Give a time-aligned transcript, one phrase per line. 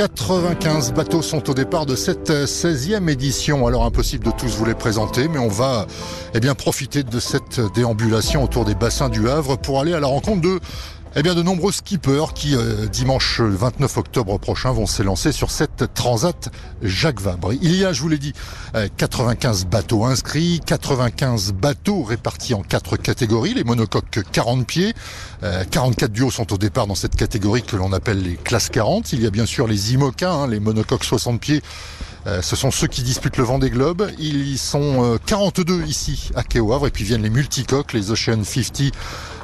[0.00, 3.66] 95 bateaux sont au départ de cette 16e édition.
[3.66, 5.86] Alors impossible de tous vous les présenter, mais on va
[6.32, 10.06] eh bien, profiter de cette déambulation autour des bassins du Havre pour aller à la
[10.06, 10.58] rencontre de
[11.16, 15.92] eh bien, de nombreux skippers qui, euh, dimanche 29 octobre prochain, vont s'élancer sur cette
[15.92, 16.50] transat
[16.82, 17.52] Jacques Vabre.
[17.52, 18.32] Il y a, je vous l'ai dit,
[18.96, 24.94] 95 euh, bateaux inscrits, 95 bateaux répartis en quatre catégories, les monocoques 40 pieds,
[25.40, 29.12] 44 euh, duos sont au départ dans cette catégorie que l'on appelle les classes 40.
[29.12, 31.62] Il y a bien sûr les IMOCA, hein, les monocoques 60 pieds,
[32.42, 34.10] ce sont ceux qui disputent le vent des globes.
[34.18, 38.92] Ils y sont 42 ici à Quai et puis viennent les multicoques, les Ocean 50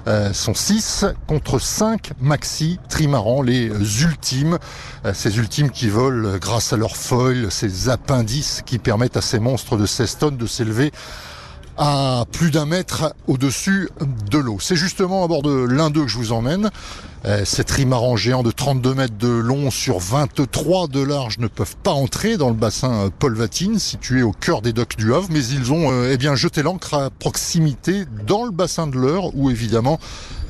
[0.09, 3.69] euh, sont 6 contre 5 maxi trimarans, les
[4.03, 4.59] ultimes.
[5.05, 9.39] Euh, ces ultimes qui volent grâce à leur foil, ces appendices qui permettent à ces
[9.39, 10.93] monstres de 16 tonnes de s'élever
[11.79, 13.91] à plus d'un mètre au-dessus
[14.31, 14.59] de l'eau.
[14.61, 16.71] C'est justement à bord de l'un d'eux que je vous emmène.
[17.27, 21.75] Euh, ces trimarans géants de 32 mètres de long sur 23 de large ne peuvent
[21.83, 25.45] pas entrer dans le bassin Paul Vatine, situé au cœur des docks du Havre, mais
[25.45, 29.51] ils ont euh, eh bien jeté l'ancre à proximité dans le bassin de l'Eure, où
[29.51, 29.99] évidemment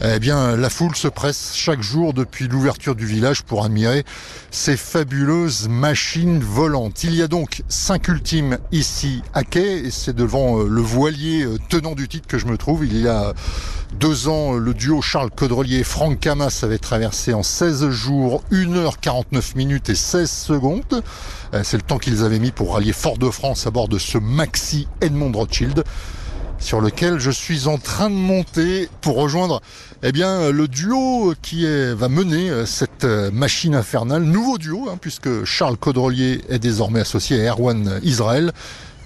[0.04, 4.04] eh bien, la foule se presse chaque jour depuis l'ouverture du village pour admirer
[4.50, 7.02] ces fabuleuses machines volantes.
[7.02, 11.47] Il y a donc cinq ultimes ici à quai et c'est devant euh, le voilier
[11.70, 12.84] tenant du titre que je me trouve.
[12.84, 13.32] Il y a
[13.98, 19.56] deux ans, le duo Charles Caudrelier et Franck Camas avait traversé en 16 jours 1h49
[19.56, 21.03] minutes et 16 secondes.
[21.55, 24.89] Euh, c'est le temps qu'ils avaient mis pour rallier Fort-de-France à bord de ce Maxi
[25.00, 25.84] Edmond Rothschild
[26.59, 29.61] sur lequel je suis en train de monter pour rejoindre
[30.03, 34.25] eh bien, le duo qui va mener euh, cette euh, machine infernale.
[34.25, 38.53] Nouveau duo, hein, puisque Charles Caudrelier est désormais associé à Erwan Israël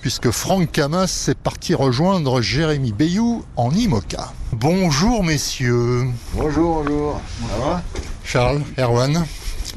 [0.01, 4.33] puisque Franck Camas est parti rejoindre Jérémy Bayou en IMOCA.
[4.53, 6.07] Bonjour messieurs.
[6.35, 7.21] Bonjour, bonjour.
[7.41, 7.83] Ça va?
[8.25, 9.25] Charles, Erwan.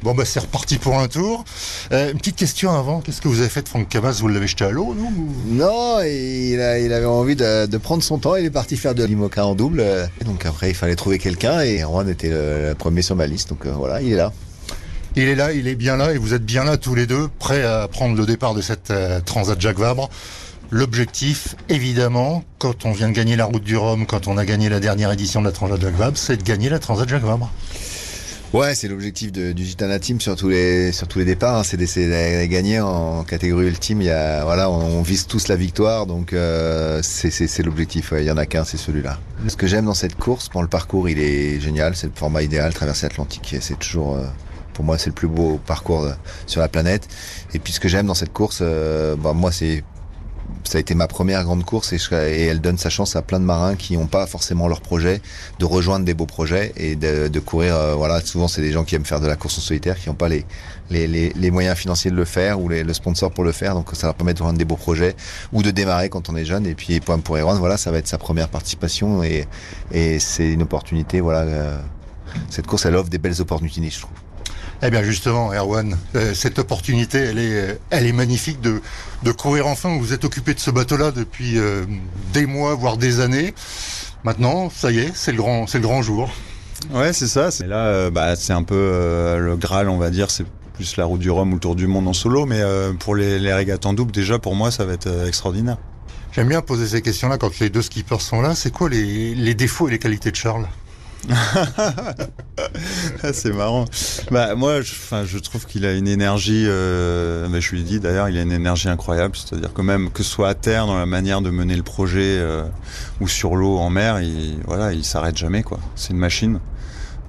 [0.02, 1.46] Bon bah c'est reparti pour un tour.
[1.92, 4.20] Euh, une petite question avant, qu'est-ce que vous avez fait de Franck Camas?
[4.20, 5.12] Vous l'avez jeté à l'eau, non?
[5.46, 9.56] Non, il, avait envie de, prendre son temps, il est parti faire de l'IMOCA en
[9.56, 9.84] double.
[10.26, 13.66] Donc après il fallait trouver quelqu'un et Erwan était le, premier sur ma liste, donc
[13.66, 14.32] euh, voilà, il est là.
[15.16, 17.28] Il est là, il est bien là, et vous êtes bien là tous les deux,
[17.38, 20.10] prêts à prendre le départ de cette euh, Transat Jacques Vabre.
[20.72, 24.70] L'objectif, évidemment, quand on vient de gagner la route du Rhum, quand on a gagné
[24.70, 27.52] la dernière édition de la Transat Jacques Vabre, c'est de gagner la Transat Jacques Vabre.
[28.54, 31.78] Ouais, c'est l'objectif du Gitana Team sur tous les sur tous les départs, hein, c'est
[31.78, 34.02] d'essayer de gagner en catégorie ultime.
[34.02, 38.14] Il y a voilà, on, vise tous la victoire, donc euh, c'est l'objectif.
[38.18, 39.20] Il y en a qu'un, c'est celui-là.
[39.48, 42.44] Ce que j'aime dans cette course, pour le parcours, il est génial, c'est le format
[42.44, 44.24] idéal, traverser l'Atlantique, c'est toujours euh,
[44.74, 46.14] pour moi, c'est le plus beau parcours euh,
[46.48, 47.08] sur la planète.
[47.54, 49.84] Et puis ce que j'aime dans cette course, euh, bah, moi, c'est
[50.64, 51.98] ça a été ma première grande course et,
[52.46, 55.22] elle donne sa chance à plein de marins qui n'ont pas forcément leur projet
[55.60, 57.76] de rejoindre des beaux projets et de, courir.
[57.76, 60.10] Euh, voilà, souvent c'est des gens qui aiment faire de la course en solitaire, qui
[60.10, 60.46] n'ont pas les,
[60.90, 63.74] les, les, moyens financiers de le faire ou le sponsor pour le faire.
[63.74, 65.16] Donc ça leur permet de rejoindre des beaux projets
[65.52, 66.66] ou de démarrer quand on est jeune.
[66.66, 69.46] Et puis pour, pour Erwan, voilà, ça va être sa première participation et,
[69.92, 71.22] et c'est une opportunité.
[71.22, 71.46] Voilà,
[72.50, 74.23] cette course elle offre des belles opportunités, je trouve.
[74.86, 78.82] Eh bien justement, Erwan, euh, cette opportunité, elle est, elle est magnifique de,
[79.24, 79.98] de courir enfin.
[79.98, 81.86] Vous êtes occupé de ce bateau-là depuis euh,
[82.34, 83.54] des mois, voire des années.
[84.26, 86.30] Maintenant, ça y est, c'est le grand, c'est le grand jour.
[86.92, 87.50] Ouais, c'est ça.
[87.50, 88.76] C'est là, euh, bah, c'est un peu
[89.40, 90.30] le Graal, on va dire.
[90.30, 92.62] C'est plus la route du Rhum ou le Tour du Monde en solo, mais
[93.00, 95.78] pour les, les régates en double, déjà pour moi, ça va être extraordinaire.
[96.34, 98.54] J'aime bien poser ces questions-là quand les deux skippers sont là.
[98.54, 100.68] C'est quoi les, les défauts et les qualités de Charles?
[103.34, 103.86] C'est marrant.
[104.32, 104.94] Bah moi, je,
[105.26, 106.66] je trouve qu'il a une énergie.
[106.68, 109.36] Euh, je lui ai dit d'ailleurs, il a une énergie incroyable.
[109.36, 112.38] C'est-à-dire que même que ce soit à terre dans la manière de mener le projet
[112.40, 112.64] euh,
[113.22, 115.80] ou sur l'eau en mer, il voilà, il s'arrête jamais quoi.
[115.96, 116.60] C'est une machine.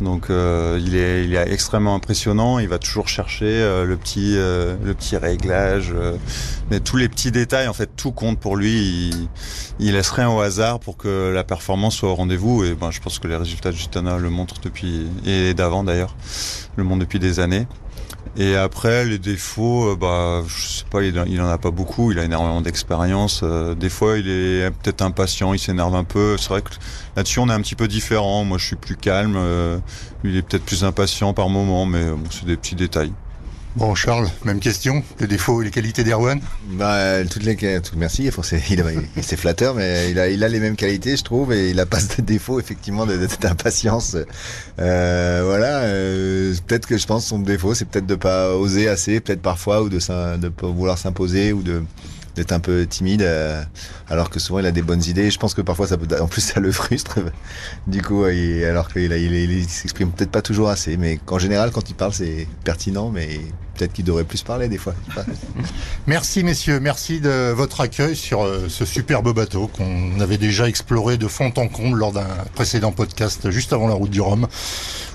[0.00, 2.58] Donc euh, il, est, extrêmement impressionnant.
[2.58, 5.94] Il va toujours chercher euh, le petit, euh, le petit réglage,
[6.70, 7.68] mais tous les petits détails.
[7.68, 9.10] En fait, tout compte pour lui.
[9.10, 9.28] Il,
[9.78, 12.64] il laisse rien au hasard pour que la performance soit au rendez-vous.
[12.64, 16.16] Et ben, je pense que les résultats de Gitana le montrent depuis et d'avant d'ailleurs,
[16.76, 17.66] le montrent depuis des années.
[18.36, 22.10] Et après, les défauts, euh, bah, je sais pas, il, il en a pas beaucoup.
[22.10, 23.40] Il a énormément d'expérience.
[23.44, 26.36] Euh, des fois, il est peut-être impatient, il s'énerve un peu.
[26.36, 26.70] C'est vrai que
[27.16, 28.44] là-dessus, on est un petit peu différent.
[28.44, 29.36] Moi, je suis plus calme.
[29.36, 29.78] Euh,
[30.24, 33.12] il est peut-être plus impatient par moment, mais bon, c'est des petits détails.
[33.76, 35.02] Bon, Charles, même question.
[35.18, 36.40] Les défauts et les qualités d'Erwan
[36.74, 38.30] bah, toutes les, tout, Merci,
[39.20, 41.86] c'est flatteur, mais il a, il a les mêmes qualités, je trouve, et il a
[41.86, 44.16] pas de défaut, effectivement, de, cette impatience.
[44.78, 49.18] Euh, voilà, euh, peut-être que je pense son défaut, c'est peut-être de pas oser assez,
[49.18, 49.98] peut-être parfois, ou de,
[50.36, 51.82] de pas vouloir s'imposer, ou de
[52.36, 53.62] d'être un peu timide, euh,
[54.08, 55.30] alors que souvent il a des bonnes idées.
[55.30, 57.20] Je pense que parfois ça peut, en plus ça le frustre.
[57.86, 61.94] du coup, alors qu'il il, s'exprime peut-être pas toujours assez, mais qu'en général quand il
[61.94, 63.38] parle c'est pertinent, mais
[63.74, 64.94] peut-être qu'il devrait plus parler des fois.
[66.06, 71.16] merci messieurs, merci de votre accueil sur euh, ce superbe bateau qu'on avait déjà exploré
[71.16, 74.46] de fond en comble lors d'un précédent podcast juste avant la route du Rhum.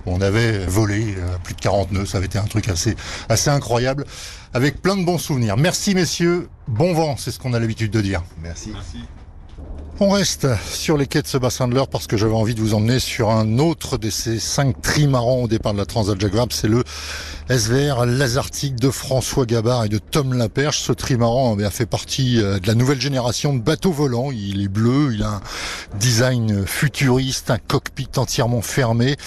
[0.06, 2.96] Où on avait volé euh, plus de 40 nœuds, ça avait été un truc assez,
[3.28, 4.06] assez incroyable,
[4.54, 5.58] avec plein de bons souvenirs.
[5.58, 8.24] Merci messieurs, bon vent, c'est ce qu'on a l'habitude de dire.
[8.42, 8.72] Merci.
[8.74, 9.00] Merci.
[10.02, 12.62] On reste sur les quais de ce bassin de l'Eure parce que j'avais envie de
[12.62, 16.36] vous emmener sur un autre de ces cinq trimarans au départ de la Transat Jacques
[16.36, 16.54] Vabre.
[16.54, 16.86] C'est le
[17.50, 20.80] SVR Lazartique de François Gabard et de Tom Laperche.
[20.80, 24.32] Ce trimaran a fait partie euh, de la nouvelle génération de bateaux volants.
[24.32, 25.42] Il est bleu, il a un
[26.00, 29.18] design futuriste, un cockpit entièrement fermé.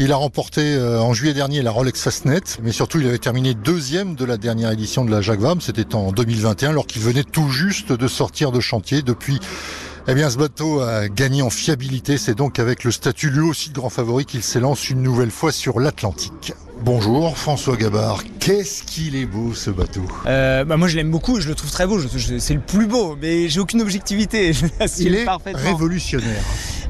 [0.00, 3.54] Il a remporté euh, en juillet dernier la Rolex Fastnet, mais surtout il avait terminé
[3.54, 5.38] deuxième de la dernière édition de la Jacques.
[5.60, 9.02] C'était en 2021 alors qu'il venait tout juste de sortir de chantier.
[9.02, 9.38] Depuis
[10.10, 12.18] eh bien, ce bateau a gagné en fiabilité.
[12.18, 15.52] C'est donc avec le statut lui aussi de grand favori qu'il s'élance une nouvelle fois
[15.52, 16.52] sur l'Atlantique.
[16.82, 20.00] Bonjour François Gabard, qu'est-ce qu'il est beau ce bateau?
[20.26, 22.00] Euh, bah Moi je l'aime beaucoup, je le trouve très beau,
[22.38, 24.52] c'est le plus beau, mais j'ai aucune objectivité.
[24.54, 24.66] Je
[24.98, 26.42] Il est révolutionnaire.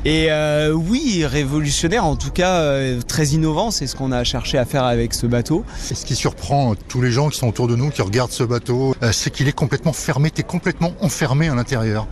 [0.05, 4.57] Et euh, oui, révolutionnaire, en tout cas euh, très innovant, c'est ce qu'on a cherché
[4.57, 5.65] à faire avec ce bateau.
[5.91, 8.45] Et ce qui surprend tous les gens qui sont autour de nous, qui regardent ce
[8.45, 12.07] bateau, c'est qu'il est complètement fermé, t'es complètement enfermé à l'intérieur.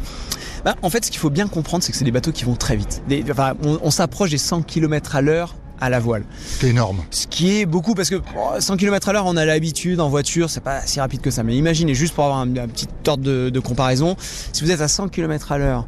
[0.69, 2.55] Bah, en fait, ce qu'il faut bien comprendre, c'est que c'est des bateaux qui vont
[2.55, 3.01] très vite.
[3.31, 6.25] enfin, on, on s'approche des 100 km à l'heure à la voile.
[6.61, 6.99] C'est énorme.
[7.11, 8.17] Ce qui est beaucoup parce que
[8.59, 11.43] 100 km à l'heure, on a l'habitude en voiture, c'est pas si rapide que ça.
[11.43, 14.15] Mais imaginez juste pour avoir un, petit ordre de, de, comparaison,
[14.53, 15.87] si vous êtes à 100 km à l'heure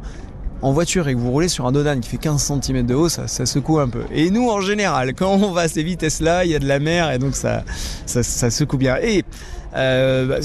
[0.63, 3.09] en voiture et que vous roulez sur un dodan qui fait 15 cm de haut,
[3.09, 4.05] ça, ça, secoue un peu.
[4.11, 6.79] Et nous, en général, quand on va à ces vitesses-là, il y a de la
[6.79, 7.63] mer et donc ça,
[8.07, 8.97] ça, ça secoue bien.
[8.97, 9.25] Et
[9.75, 10.41] euh,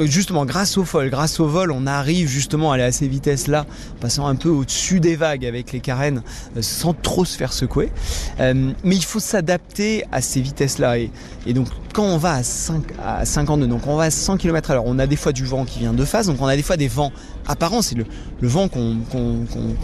[0.00, 3.66] justement, grâce au vol, grâce au vol, on arrive justement à aller à ces vitesses-là,
[4.00, 6.22] passant un peu au-dessus des vagues avec les carènes,
[6.56, 7.90] euh, sans trop se faire secouer.
[8.40, 10.98] Euh, mais il faut s'adapter à ces vitesses-là.
[10.98, 11.10] Et,
[11.46, 14.72] et, donc, quand on va à, 5, à 52, donc on va à 100 km
[14.72, 16.62] h on a des fois du vent qui vient de face, donc on a des
[16.62, 17.12] fois des vents
[17.46, 18.06] apparents, c'est le,
[18.42, 19.18] vent qu'on qu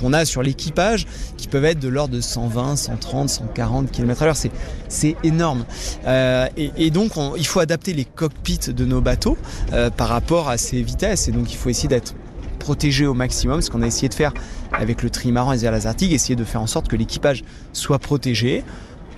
[0.01, 1.07] qu a sur l'équipage,
[1.37, 4.51] qui peuvent être de l'ordre de 120, 130, 140 km h
[4.89, 5.65] C'est énorme.
[6.07, 9.37] Euh, et, donc, on, il faut adapter les cockpits de nos bateaux
[9.73, 11.29] euh, par rapport à ces vitesses.
[11.29, 12.15] Et donc il faut essayer d'être
[12.59, 14.33] protégé au maximum, ce qu'on a essayé de faire
[14.73, 15.67] avec le trimaran et les
[16.15, 18.65] essayer de faire en sorte que l'équipage soit protégé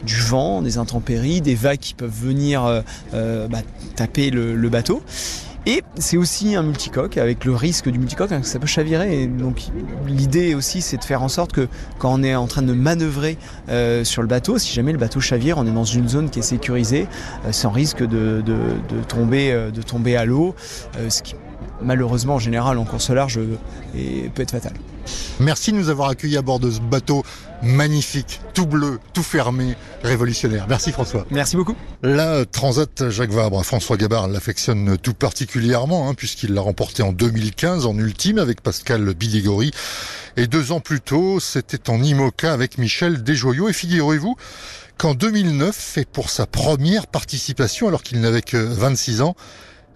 [0.05, 2.83] du vent, des intempéries, des vagues qui peuvent venir euh,
[3.15, 3.59] euh, bah,
[3.97, 5.03] taper le bateau.
[5.67, 9.27] Et c'est aussi un multicoque avec le risque du multicoque, hein, que ça peut chavirer.
[9.27, 9.65] Donc
[10.07, 11.69] l'idée aussi, c'est de faire en sorte que
[11.99, 13.37] quand on est en train de manœuvrer
[13.69, 16.39] euh, sur le bateau, si jamais le bateau chavire, on est dans une zone qui
[16.39, 17.07] est sécurisée,
[17.45, 20.55] euh, sans risque euh, de tomber à l'eau,
[21.09, 21.35] ce qui
[21.81, 23.39] malheureusement en général en course large
[24.35, 24.73] peut être fatal.
[25.41, 27.23] Merci de nous avoir accueillis à bord de ce bateau
[27.63, 30.67] magnifique, tout bleu, tout fermé, révolutionnaire.
[30.69, 31.27] Merci François.
[31.31, 31.75] Merci beaucoup.
[32.03, 37.87] La Transat Jacques Vabre, François Gabard l'affectionne tout particulièrement hein, puisqu'il l'a remporté en 2015
[37.87, 39.71] en ultime avec Pascal Bidigori.
[40.37, 43.69] Et deux ans plus tôt, c'était en IMOCA avec Michel Desjoyaux.
[43.69, 44.37] Et figurez-vous
[44.97, 49.35] qu'en 2009, et pour sa première participation alors qu'il n'avait que 26 ans,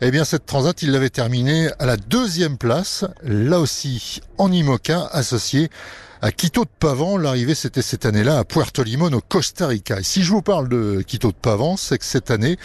[0.05, 5.09] eh bien, cette transat, il l'avait terminée à la deuxième place, là aussi en IMOCA,
[5.13, 5.71] associé
[6.23, 7.19] à Quito de Pavan.
[7.19, 9.99] L'arrivée, c'était cette année-là à Puerto Limon, au Costa Rica.
[9.99, 12.57] Et si je vous parle de Quito de Pavan, c'est que cette année,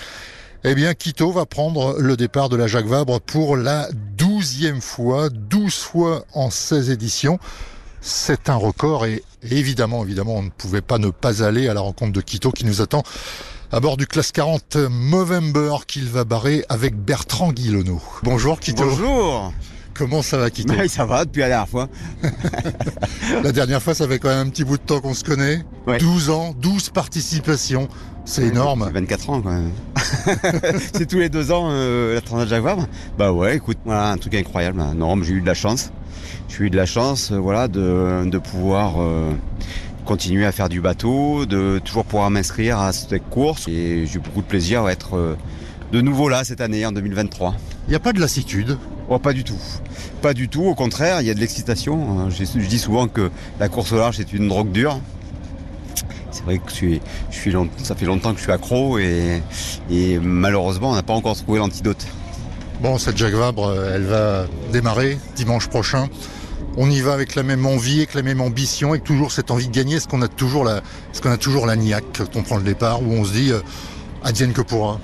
[0.63, 5.29] eh bien, Quito va prendre le départ de la Jacques Vabre pour la douzième fois,
[5.29, 7.39] douze fois en 16 éditions.
[7.99, 11.81] C'est un record et évidemment, évidemment, on ne pouvait pas ne pas aller à la
[11.81, 13.01] rencontre de Quito qui nous attend
[13.71, 18.01] à bord du classe 40 Movember qu'il va barrer avec Bertrand Guilonneau.
[18.23, 18.83] Bonjour Quito.
[18.83, 19.51] Bonjour.
[19.97, 20.47] Comment ça va
[20.79, 21.89] oui, Ça va depuis la dernière fois.
[23.43, 25.63] la dernière fois, ça fait quand même un petit bout de temps qu'on se connaît.
[25.87, 25.97] Ouais.
[25.97, 27.87] 12 ans, 12 participations.
[28.23, 28.89] C'est ouais, énorme.
[28.93, 29.71] 24 ans quand même.
[30.93, 32.85] c'est tous les deux ans euh, la Transat Vabre.
[33.17, 34.83] Bah ouais, écoute, voilà un truc incroyable.
[34.95, 35.91] Non, j'ai eu de la chance.
[36.49, 39.31] J'ai eu de la chance, euh, voilà, de, de pouvoir euh,
[40.05, 43.67] continuer à faire du bateau, de toujours pouvoir m'inscrire à cette course.
[43.67, 45.37] Et j'ai eu beaucoup de plaisir à être
[45.91, 47.55] de nouveau là cette année, en 2023.
[47.87, 48.77] Il n'y a pas de lassitude?
[49.09, 49.57] Oh, pas du tout.
[50.21, 52.29] Pas du tout, au contraire, il y a de l'excitation.
[52.29, 54.99] Je, je, dis souvent que la course au large est une drogue dure.
[56.31, 57.01] C'est vrai que je suis,
[57.83, 59.41] ça fait longtemps que je suis accro et,
[60.21, 62.05] malheureusement on n'a pas encore trouvé l'antidote.
[62.81, 66.07] Bon, cette Jacques Vabre, elle va démarrer dimanche prochain
[66.77, 69.67] on y va avec la même envie, avec la même ambition, avec toujours cette envie
[69.67, 69.95] de gagner.
[69.95, 70.81] Est-ce qu'on a toujours la,
[71.21, 73.59] qu'on niaque quand on prend le départ, où on se dit, euh,
[74.23, 74.99] advienne que pourra?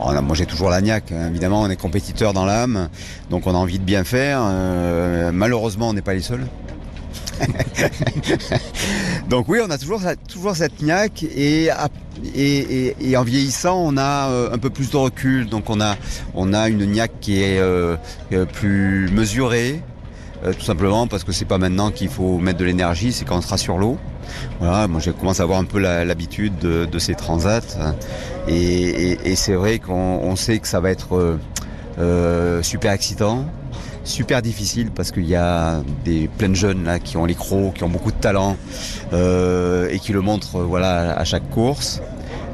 [0.00, 1.28] Oh, non, Moi j'ai toujours la niaque, hein.
[1.28, 2.88] évidemment on est compétiteur dans l'âme,
[3.30, 4.40] donc on a envie de bien faire.
[4.42, 6.46] Euh, malheureusement on n'est pas les seuls.
[9.28, 11.70] Donc oui, on a toujours, toujours cette niaque et,
[13.16, 15.46] en vieillissant, on a euh, un peu plus de recul.
[15.46, 15.96] Donc on a,
[16.34, 17.96] on a une niaque qui est euh,
[18.52, 19.82] plus mesurée,
[20.42, 23.40] tout simplement parce que c'est pas maintenant qu'il faut mettre de l'énergie, c'est quand on
[23.40, 23.98] sera sur l'eau.
[24.60, 27.60] Voilà, moi je commence à avoir un peu l'habitude de, de, ces transats
[28.48, 31.38] et, et c'est vrai qu'on sait que ça va être
[32.62, 33.44] super excitant
[34.06, 37.74] super difficile parce qu'il y a des plein de jeunes là qui ont les crocs,
[37.74, 38.56] qui ont beaucoup de talent
[39.12, 42.00] euh, et qui le montrent voilà à chaque course.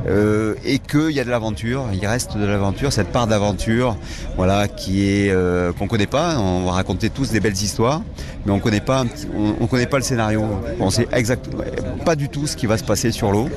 [0.09, 3.97] Euh, et qu'il y a de l'aventure, il reste de l'aventure, cette part d'aventure,
[4.37, 6.39] voilà, qui est euh, qu'on connaît pas.
[6.41, 8.03] On va raconter tous des belles histoires,
[8.45, 9.05] mais on connaît pas,
[9.37, 10.45] on, on connaît pas le scénario.
[10.81, 11.63] On sait exactement,
[12.05, 13.49] pas du tout ce qui va se passer sur l'eau.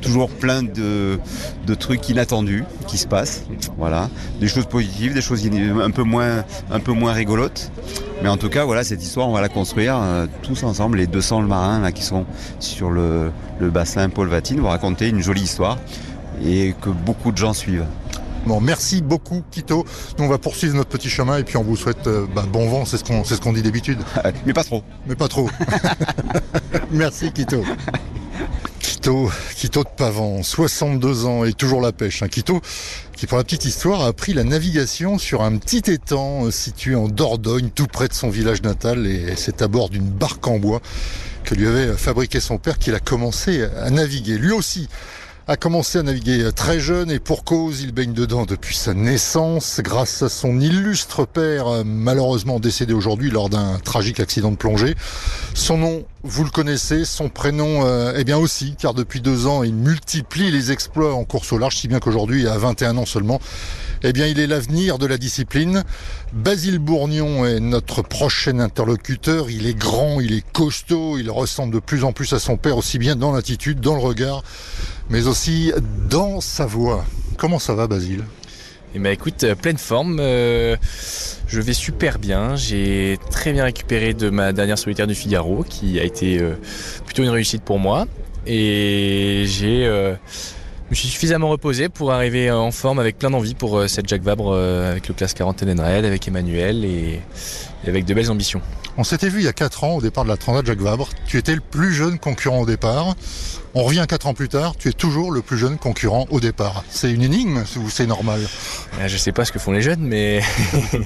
[0.00, 1.18] Toujours plein de,
[1.66, 3.44] de, trucs inattendus qui se passent.
[3.76, 4.08] Voilà,
[4.40, 5.48] des choses positives, des choses
[5.82, 7.70] un peu moins, un peu moins rigolotes.
[8.22, 10.98] Mais en tout cas, voilà, cette histoire, on va la construire euh, tous ensemble.
[10.98, 12.26] Les 200 marins là, qui sont
[12.58, 15.78] sur le, le bassin Paul Vatine vont raconter une jolie histoire
[16.44, 17.86] et que beaucoup de gens suivent.
[18.46, 19.84] Bon, merci beaucoup, Quito.
[20.18, 22.68] Nous, on va poursuivre notre petit chemin et puis on vous souhaite euh, bah, bon
[22.68, 23.98] vent, c'est ce qu'on ce qu'on dit d'habitude.
[24.46, 24.82] Mais pas trop.
[25.06, 25.50] Mais pas trop.
[26.90, 27.62] merci, Quito.
[29.08, 32.22] Quito, Quito de Pavan, 62 ans et toujours la pêche.
[32.22, 32.28] Hein.
[32.28, 32.60] Quito,
[33.16, 36.94] qui pour la petite histoire a appris la navigation sur un petit étang euh, situé
[36.94, 40.58] en Dordogne, tout près de son village natal, et c'est à bord d'une barque en
[40.58, 40.82] bois
[41.44, 44.36] que lui avait fabriqué son père qu'il a commencé à naviguer.
[44.36, 44.90] Lui aussi
[45.50, 49.80] a commencé à naviguer très jeune et pour cause, il baigne dedans depuis sa naissance
[49.82, 54.94] grâce à son illustre père, malheureusement décédé aujourd'hui lors d'un tragique accident de plongée.
[55.54, 59.62] Son nom, vous le connaissez, son prénom, euh, eh bien aussi, car depuis deux ans,
[59.62, 63.40] il multiplie les exploits en course au large, si bien qu'aujourd'hui, à 21 ans seulement,
[64.02, 65.82] eh bien, il est l'avenir de la discipline.
[66.34, 69.48] Basile Bourgnon est notre prochain interlocuteur.
[69.48, 72.76] Il est grand, il est costaud, il ressemble de plus en plus à son père,
[72.76, 74.42] aussi bien dans l'attitude, dans le regard
[75.10, 75.72] mais aussi
[76.08, 77.04] dans sa voix.
[77.36, 78.24] Comment ça va, Basile?
[78.94, 80.76] Eh ben écoute, euh, pleine forme, euh,
[81.46, 82.56] je vais super bien.
[82.56, 86.54] J'ai très bien récupéré de ma dernière solitaire du Figaro, qui a été euh,
[87.04, 88.06] plutôt une réussite pour moi.
[88.46, 93.86] Et j'ai, je me suis suffisamment reposé pour arriver en forme avec plein d'envie pour
[93.88, 97.20] cette Jacques Vabre avec le classe 40 Red, avec Emmanuel et
[97.86, 98.62] avec de belles ambitions.
[99.00, 101.08] On s'était vu il y a 4 ans au départ de la Transat Jacques Vabre.
[101.24, 103.14] Tu étais le plus jeune concurrent au départ.
[103.74, 106.82] On revient 4 ans plus tard, tu es toujours le plus jeune concurrent au départ.
[106.90, 108.40] C'est une énigme ou c'est normal
[108.98, 110.40] euh, Je sais pas ce que font les jeunes, mais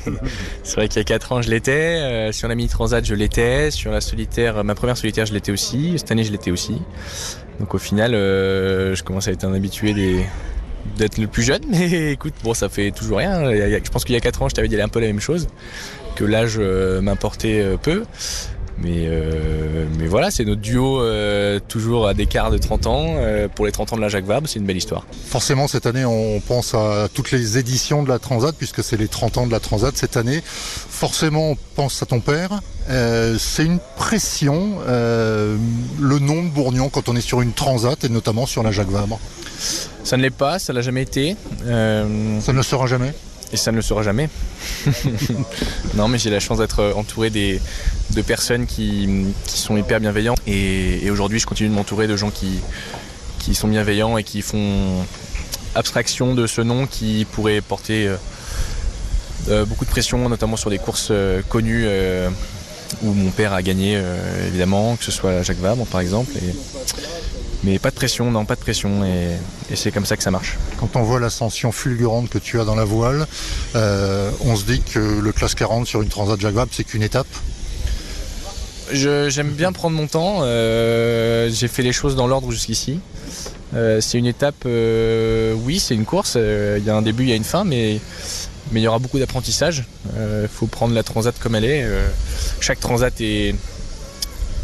[0.64, 2.00] c'est vrai qu'il y a 4 ans je l'étais.
[2.00, 3.70] Euh, sur la mini transat je l'étais.
[3.70, 5.92] Sur la solitaire, ma première solitaire je l'étais aussi.
[5.98, 6.80] Cette année je l'étais aussi.
[7.60, 10.24] Donc au final, euh, je commence à être un habitué des,
[10.96, 13.50] d'être le plus jeune, mais écoute, bon, ça fait toujours rien.
[13.50, 15.48] Je pense qu'il y a 4 ans, je t'avais dit un peu la même chose
[16.14, 18.04] que l'âge euh, m'importait euh, peu.
[18.78, 21.02] Mais, euh, mais voilà, c'est notre duo
[21.68, 23.16] toujours à d'écart de 30 ans.
[23.54, 25.06] pour les 30 ans de la Jacques Vabre, c'est une belle histoire.
[25.26, 29.06] Forcément, cette année, on pense à toutes les éditions de la Transat, puisque c'est les
[29.06, 30.42] 30 ans de la Transat cette année.
[30.44, 32.60] Forcément, on pense à ton père.
[32.88, 38.46] c'est une pression, le nom de Bourgnon, quand on est sur une Transat, et notamment
[38.46, 39.20] sur la Jacques Vabre.
[40.04, 41.36] Ça ne l'est pas, ça l'a jamais été.
[41.64, 41.72] Ça
[42.04, 43.12] ne le sera jamais
[43.52, 44.28] et ça ne le sera jamais.
[45.94, 47.60] non, mais j'ai la chance d'être entouré des,
[48.10, 50.40] de personnes qui, sont hyper bienveillantes.
[50.46, 52.60] Et, aujourd'hui, je continue de m'entourer de gens qui,
[53.38, 55.04] qui sont bienveillants et qui font
[55.74, 58.16] abstraction de ce nom qui pourrait porter euh,
[59.48, 61.86] euh, beaucoup de pression, notamment sur des courses euh, connues
[63.02, 64.00] où mon père a gagné,
[64.46, 66.32] évidemment, que ce soit Jacques Vabre par exemple.
[66.36, 66.54] Et,
[67.64, 70.58] mais pas de pression, non, pas de pression, et, c'est comme ça que ça marche.
[70.78, 73.26] Quand on voit l'ascension fulgurante que tu as dans la voile,
[73.76, 77.02] euh, on se dit que le classe 40 sur une Transat Jacques Vabre, c'est qu'une
[77.02, 77.26] étape
[78.92, 83.00] J'aime bien prendre mon temps, euh, j'ai fait les choses dans l'ordre jusqu'ici.
[83.74, 87.32] Euh, c'est une étape, oui, c'est une course, il y a un début, il y
[87.32, 88.00] a une fin, mais
[88.70, 89.84] mais il y aura beaucoup d'apprentissage.
[90.14, 91.86] Il faut prendre la transat comme elle est.
[92.60, 93.54] chaque transat est,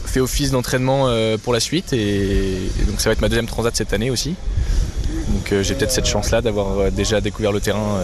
[0.08, 3.74] fait office d'entraînement euh, pour la suite et, donc ça va être ma deuxième transat
[3.76, 4.34] cette année aussi.
[5.28, 8.00] Donc euh, j'ai peut-être cette chance-là d'avoir euh, déjà découvert le terrain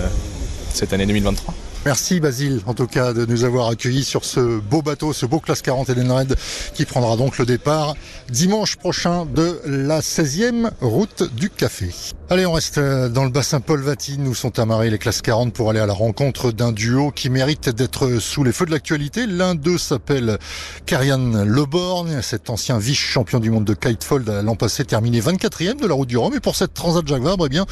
[0.73, 1.54] cette année 2023.
[1.84, 5.38] Merci Basile, en tout cas, de nous avoir accueillis sur ce beau bateau, ce beau
[5.38, 6.34] classe 40 Red
[6.72, 7.94] qui prendra donc le départ
[8.30, 11.90] dimanche prochain de la 16e route du café.
[12.30, 15.68] Allez, on reste dans le bassin Paul Vatine où sont amarrés les classes 40 pour
[15.68, 19.26] aller à la rencontre d'un duo qui mérite d'être sous les feux de l'actualité.
[19.26, 20.38] L'un d'eux s'appelle
[20.86, 25.92] Karian Leborgne, cet ancien vice-champion du monde de kitefold l'an passé terminé 24e de la
[25.92, 26.34] route du Rhum.
[26.34, 27.66] Et pour cette Transat Jacques Vabre, eh bien,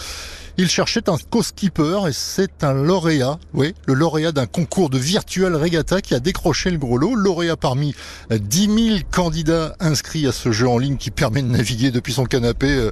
[0.59, 5.56] Il cherchait un co-skipper et c'est un lauréat, oui, le lauréat d'un concours de virtual
[5.56, 7.14] regatta qui a décroché le gros lot.
[7.14, 7.94] Lauréat parmi
[8.30, 12.26] 10 000 candidats inscrits à ce jeu en ligne qui permet de naviguer depuis son
[12.26, 12.90] canapé euh,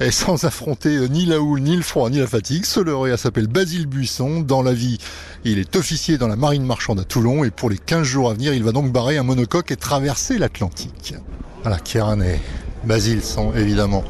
[0.00, 2.64] et sans affronter euh, ni la houle, ni le froid, ni la fatigue.
[2.64, 4.40] Ce lauréat s'appelle Basile Buisson.
[4.40, 4.96] Dans la vie,
[5.44, 8.34] il est officier dans la marine marchande à Toulon et pour les 15 jours à
[8.34, 11.14] venir, il va donc barrer un monocoque et traverser l'Atlantique.
[11.62, 12.40] Voilà, Kieran et
[12.84, 14.02] Basile sont évidemment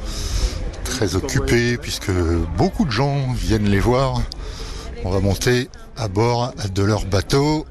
[0.92, 2.12] très occupés puisque
[2.58, 4.20] beaucoup de gens viennent les voir.
[5.04, 7.66] On va monter à bord de leur bateau.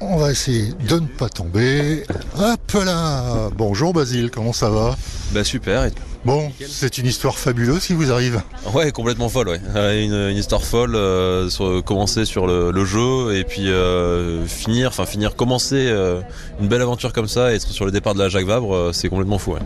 [0.00, 2.04] On va essayer de ne pas tomber.
[2.38, 4.96] Hop là Bonjour Basile, comment ça va?
[5.32, 5.90] Bah super.
[6.24, 8.40] Bon, c'est une histoire fabuleuse qui vous arrive.
[8.72, 9.60] Ouais, complètement folle, ouais.
[9.74, 14.46] Euh, Une, une histoire folle, euh, sur, commencer sur le, le jeu et puis euh,
[14.46, 16.20] finir, enfin finir, commencer euh,
[16.60, 19.08] une belle aventure comme ça, et être sur le départ de la Jacques Vabre, c'est
[19.08, 19.52] complètement fou.
[19.54, 19.60] Ouais.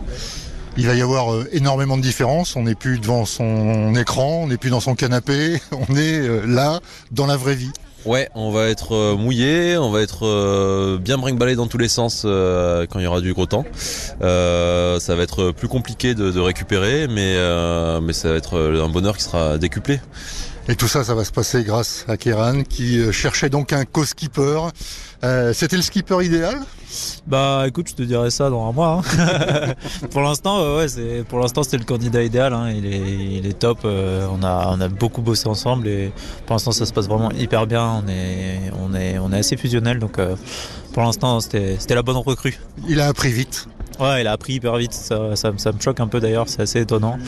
[0.76, 2.56] Il va y avoir euh, énormément de différences.
[2.56, 6.42] On n'est plus devant son écran, on n'est plus dans son canapé, on est euh,
[6.46, 6.80] là,
[7.12, 7.70] dans la vraie vie.
[8.04, 12.22] Ouais, on va être euh, mouillé, on va être bien brinque dans tous les sens
[12.22, 13.64] quand il y aura du gros temps.
[14.20, 18.58] Euh, ça va être plus compliqué de, de récupérer, mais euh, mais ça va être
[18.58, 20.00] un bonheur qui sera décuplé.
[20.68, 24.60] Et tout ça, ça va se passer grâce à Kéran qui cherchait donc un co-skipper.
[25.22, 26.58] Euh, C'était le skipper idéal?
[27.26, 29.02] Bah écoute, je te dirais ça dans un mois.
[29.18, 29.74] hein.
[30.10, 32.52] pour l'instant, euh, ouais, c'est pour l'instant c'est le candidat idéal.
[32.52, 32.70] hein.
[32.70, 33.78] Il est, top.
[33.84, 36.12] euh, on a, on a beaucoup bossé ensemble et
[36.46, 38.02] pour l'instant ça se passe vraiment hyper bien.
[38.04, 39.98] On est, on est, on est assez fusionnel.
[39.98, 40.36] Donc euh,
[40.92, 42.58] pour l'instant c'était, c'était la bonne recrue.
[42.88, 43.66] Il a appris vite.
[44.00, 44.92] Ouais, il a appris hyper vite.
[44.92, 46.48] Ça, ça, ça me choque un peu d'ailleurs.
[46.48, 47.18] C'est assez étonnant.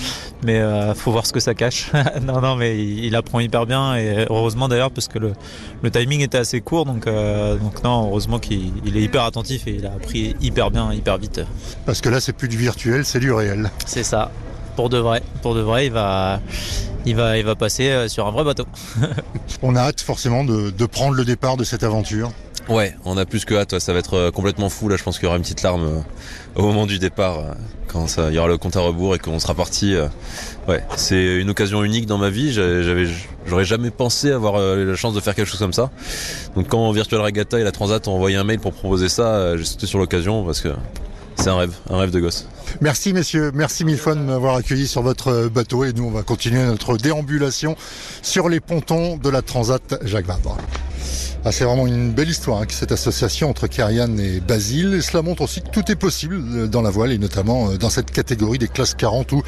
[0.44, 1.90] Mais euh, faut voir ce que ça cache.
[2.22, 5.32] non, non, mais il, il apprend hyper bien et heureusement d'ailleurs parce que le,
[5.82, 6.84] le timing était assez court.
[6.84, 10.70] Donc, euh, donc non, heureusement qu'il il est hyper attentif et il a appris hyper
[10.70, 11.40] bien, hyper vite.
[11.84, 13.70] Parce que là, c'est plus du virtuel, c'est du réel.
[13.86, 14.30] C'est ça.
[14.74, 15.22] Pour de vrai.
[15.42, 16.40] Pour de vrai, il va,
[17.06, 18.66] il va, il va passer euh, sur un vrai bateau.
[19.62, 22.30] On a hâte forcément de, de prendre le départ de cette aventure.
[22.68, 23.78] Ouais, on a plus que hâte.
[23.78, 24.88] Ça va être euh, complètement fou.
[24.88, 26.00] Là, je pense qu'il y aura une petite larme euh,
[26.60, 27.52] au moment du départ, euh,
[27.86, 29.94] quand ça, il y aura le compte à rebours et qu'on sera parti.
[30.66, 32.52] Ouais, c'est une occasion unique dans ma vie.
[32.52, 33.06] J'avais,
[33.46, 35.90] j'aurais jamais pensé avoir la chance de faire quelque chose comme ça.
[36.56, 39.64] Donc, quand Virtual Regatta et la Transat ont envoyé un mail pour proposer ça, j'ai
[39.64, 40.70] sauté sur l'occasion parce que
[41.36, 42.48] c'est un rêve, un rêve de gosse.
[42.80, 46.22] Merci messieurs, merci mille fois de m'avoir accueilli sur votre bateau et nous on va
[46.22, 47.76] continuer notre déambulation
[48.22, 50.58] sur les pontons de la Transat Jacques Vabre.
[51.48, 54.94] Ah, c'est vraiment une belle histoire, hein, cette association entre Karian et Basile.
[54.94, 57.76] Et cela montre aussi que tout est possible euh, dans la voile et notamment euh,
[57.76, 59.42] dans cette catégorie des classes 40 où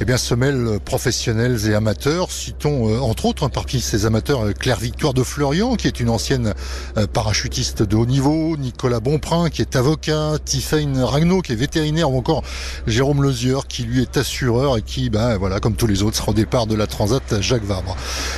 [0.00, 2.30] eh bien, se mêlent professionnels et amateurs.
[2.30, 6.10] Citons euh, entre autres parmi ces amateurs euh, Claire Victoire de Florian, qui est une
[6.10, 6.54] ancienne
[6.96, 12.10] euh, parachutiste de haut niveau, Nicolas Bonprin, qui est avocat, Tiffaine Ragnaud, qui est vétérinaire,
[12.10, 12.42] ou encore
[12.86, 16.32] Jérôme Lezieur, qui lui est assureur et qui, ben, voilà, comme tous les autres, sera
[16.32, 17.96] au départ de la Transat Jacques Vabre.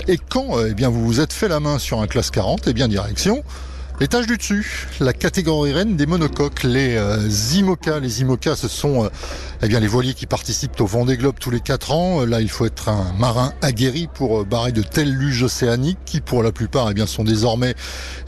[0.09, 2.73] Et quand eh bien, vous vous êtes fait la main sur un classe 40, eh
[2.73, 3.43] bien, direction
[3.99, 7.99] L'étage du dessus, la catégorie reine des monocoques, les euh, IMOCA.
[7.99, 9.09] Les IMOCA, ce sont euh,
[9.63, 12.21] eh bien, les voiliers qui participent au Vendée Globe tous les 4 ans.
[12.21, 15.97] Euh, Là, il faut être un marin aguerri pour euh, barrer de telles luges océaniques
[16.05, 17.75] qui, pour la plupart, eh bien, sont désormais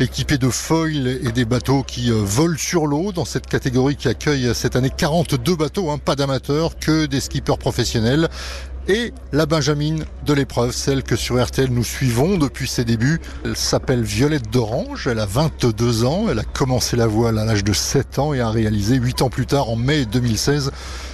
[0.01, 4.55] équipés de foils et des bateaux qui volent sur l'eau dans cette catégorie qui accueille
[4.55, 8.31] cette année 42 bateaux, hein, pas d'amateurs, que des skippers professionnels
[8.88, 13.20] et la Benjamine de l'épreuve, celle que sur RTL nous suivons depuis ses débuts.
[13.44, 17.64] Elle s'appelle Violette d'Orange, elle a 22 ans, elle a commencé la voile à l'âge
[17.64, 20.70] de 7 ans et a réalisé 8 ans plus tard, en mai 2016,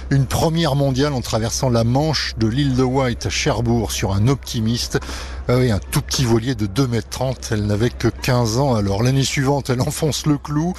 [0.09, 4.29] une première mondiale en traversant la Manche de l'île de White à Cherbourg sur un
[4.29, 4.99] optimiste.
[5.47, 8.73] Ah oui, un tout petit voilier de 2 mètres 30, elle n'avait que 15 ans
[8.73, 9.03] alors.
[9.03, 10.73] L'année suivante, elle enfonce le clou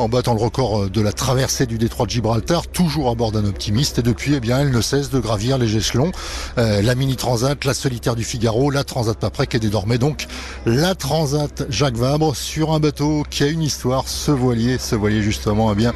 [0.00, 3.44] en battant le record de la traversée du détroit de Gibraltar, toujours à bord d'un
[3.44, 4.00] optimiste.
[4.00, 6.10] Et depuis, eh bien, elle ne cesse de gravir les échelons.
[6.58, 10.26] Euh, la mini transat, la solitaire du Figaro, la transat Paprec et désormais donc
[10.66, 14.08] la transat Jacques Vabre sur un bateau qui a une histoire.
[14.08, 15.92] Ce voilier, ce voilier justement, eh bien,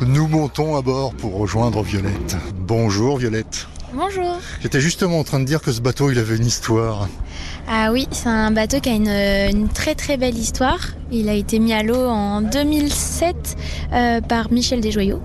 [0.00, 2.36] nous montons à bord pour rejoindre Violette.
[2.54, 3.66] Bonjour Violette.
[3.94, 4.38] Bonjour.
[4.60, 7.08] J'étais justement en train de dire que ce bateau, il avait une histoire.
[7.68, 9.08] Ah oui, c'est un bateau qui a une,
[9.56, 10.78] une très très belle histoire.
[11.12, 13.56] Il a été mis à l'eau en 2007
[13.92, 15.20] euh, par Michel Desjoyaux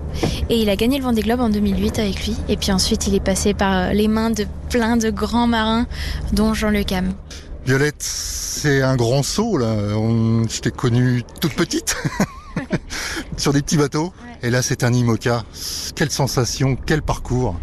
[0.48, 2.36] et il a gagné le Vendée Globe en 2008 avec lui.
[2.48, 5.86] Et puis ensuite, il est passé par les mains de plein de grands marins,
[6.32, 7.12] dont Jean Le Cam.
[7.66, 9.74] Violette, c'est un grand saut là.
[9.96, 11.96] On- Je t'ai connue toute petite
[13.36, 14.12] sur des petits bateaux.
[14.42, 15.44] Et là, c'est un IMOCA.
[15.96, 17.56] Quelle sensation, quel parcours.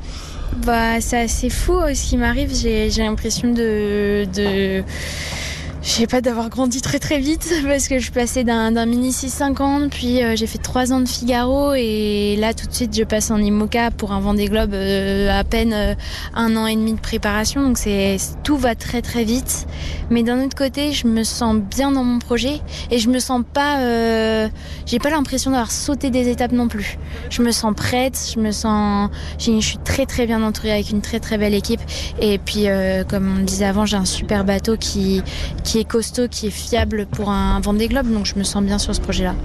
[0.56, 2.54] Bah, c'est fou euh, ce qui m'arrive.
[2.54, 4.84] J'ai j'ai l'impression de, de.
[5.84, 9.92] Je sais pas d'avoir grandi très très vite parce que je passée d'un mini 650
[9.92, 13.30] puis euh, j'ai fait trois ans de Figaro et là tout de suite je passe
[13.32, 15.94] en IMOCA pour un Vendée Globe euh, à peine euh,
[16.34, 17.62] un an et demi de préparation.
[17.62, 19.68] Donc c'est tout va très très vite.
[20.10, 22.60] Mais d'un autre côté je me sens bien dans mon projet
[22.90, 23.78] et je me sens pas
[24.86, 26.98] j'ai pas l'impression d'avoir sauté des étapes non plus.
[27.30, 29.10] Je me sens prête je me sens
[29.40, 31.82] je suis très très bien entourée avec une très très belle équipe.
[32.20, 32.66] Et puis
[33.08, 35.22] comme on le disait avant j'ai un super bateau qui
[35.80, 38.95] est costaud, qui est fiable pour un Vendée Globe, donc je me sens bien sur
[38.95, 39.36] ce projet-là.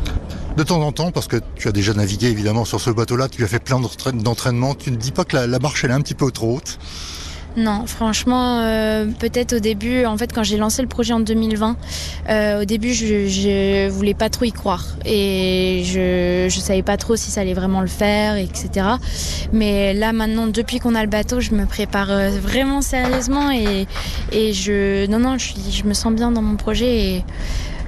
[0.57, 3.43] De temps en temps, parce que tu as déjà navigué évidemment sur ce bateau-là, tu
[3.43, 5.95] as fait plein d'entraîne- d'entraînements, tu ne dis pas que la, la marche elle est
[5.95, 6.79] un petit peu trop haute
[7.57, 11.77] Non, franchement, euh, peut-être au début, en fait, quand j'ai lancé le projet en 2020,
[12.31, 16.97] euh, au début, je, je voulais pas trop y croire et je je savais pas
[16.97, 18.87] trop si ça allait vraiment le faire, etc.
[19.53, 23.87] Mais là, maintenant, depuis qu'on a le bateau, je me prépare euh, vraiment sérieusement et
[24.33, 27.25] je non non, je me sens bien dans mon projet et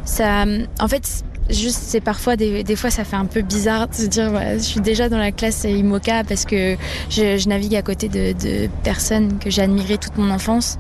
[0.05, 0.45] ça,
[0.79, 1.25] en fait.
[1.51, 4.81] Juste, c'est parfois des, fois, ça fait un peu bizarre de se dire, je suis
[4.81, 6.77] déjà dans la classe IMOCA parce que
[7.11, 10.79] je, navigue à côté de, personnes que j'ai admirées toute mon enfance.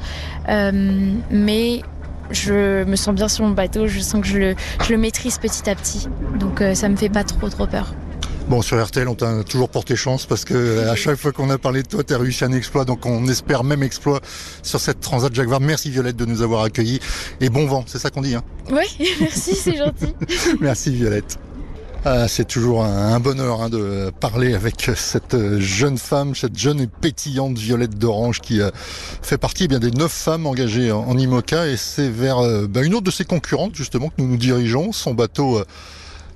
[0.48, 1.82] Euh, mais
[2.30, 5.38] je me sens bien sur mon bateau, je sens que je le, je le maîtrise
[5.38, 6.08] petit à petit.
[6.38, 7.94] Donc euh, ça me fait pas trop trop peur.
[8.48, 11.48] Bon, sur RTL, on t'a toujours porté chance parce que euh, à chaque fois qu'on
[11.48, 12.84] a parlé de toi, tu as réussi un exploit.
[12.84, 14.20] Donc on espère même exploit
[14.62, 15.64] sur cette Transat Jacques Vabre.
[15.64, 17.00] Merci Violette de nous avoir accueillis.
[17.40, 18.34] Et bon vent, c'est ça qu'on dit.
[18.34, 18.84] Hein Oui,
[19.20, 20.14] merci, c'est gentil.
[20.60, 21.38] Merci Violette.
[22.06, 26.82] Ah, c'est toujours un, un bonheur hein, de parler avec cette jeune femme, cette jeune
[26.82, 28.70] et pétillante Violette d'Orange qui euh,
[29.22, 32.66] fait partie eh bien des neuf femmes engagées en, en IMOCA et c'est vers euh,
[32.66, 34.92] bah, une autre de ses concurrentes justement que nous nous dirigeons.
[34.92, 35.64] Son bateau euh,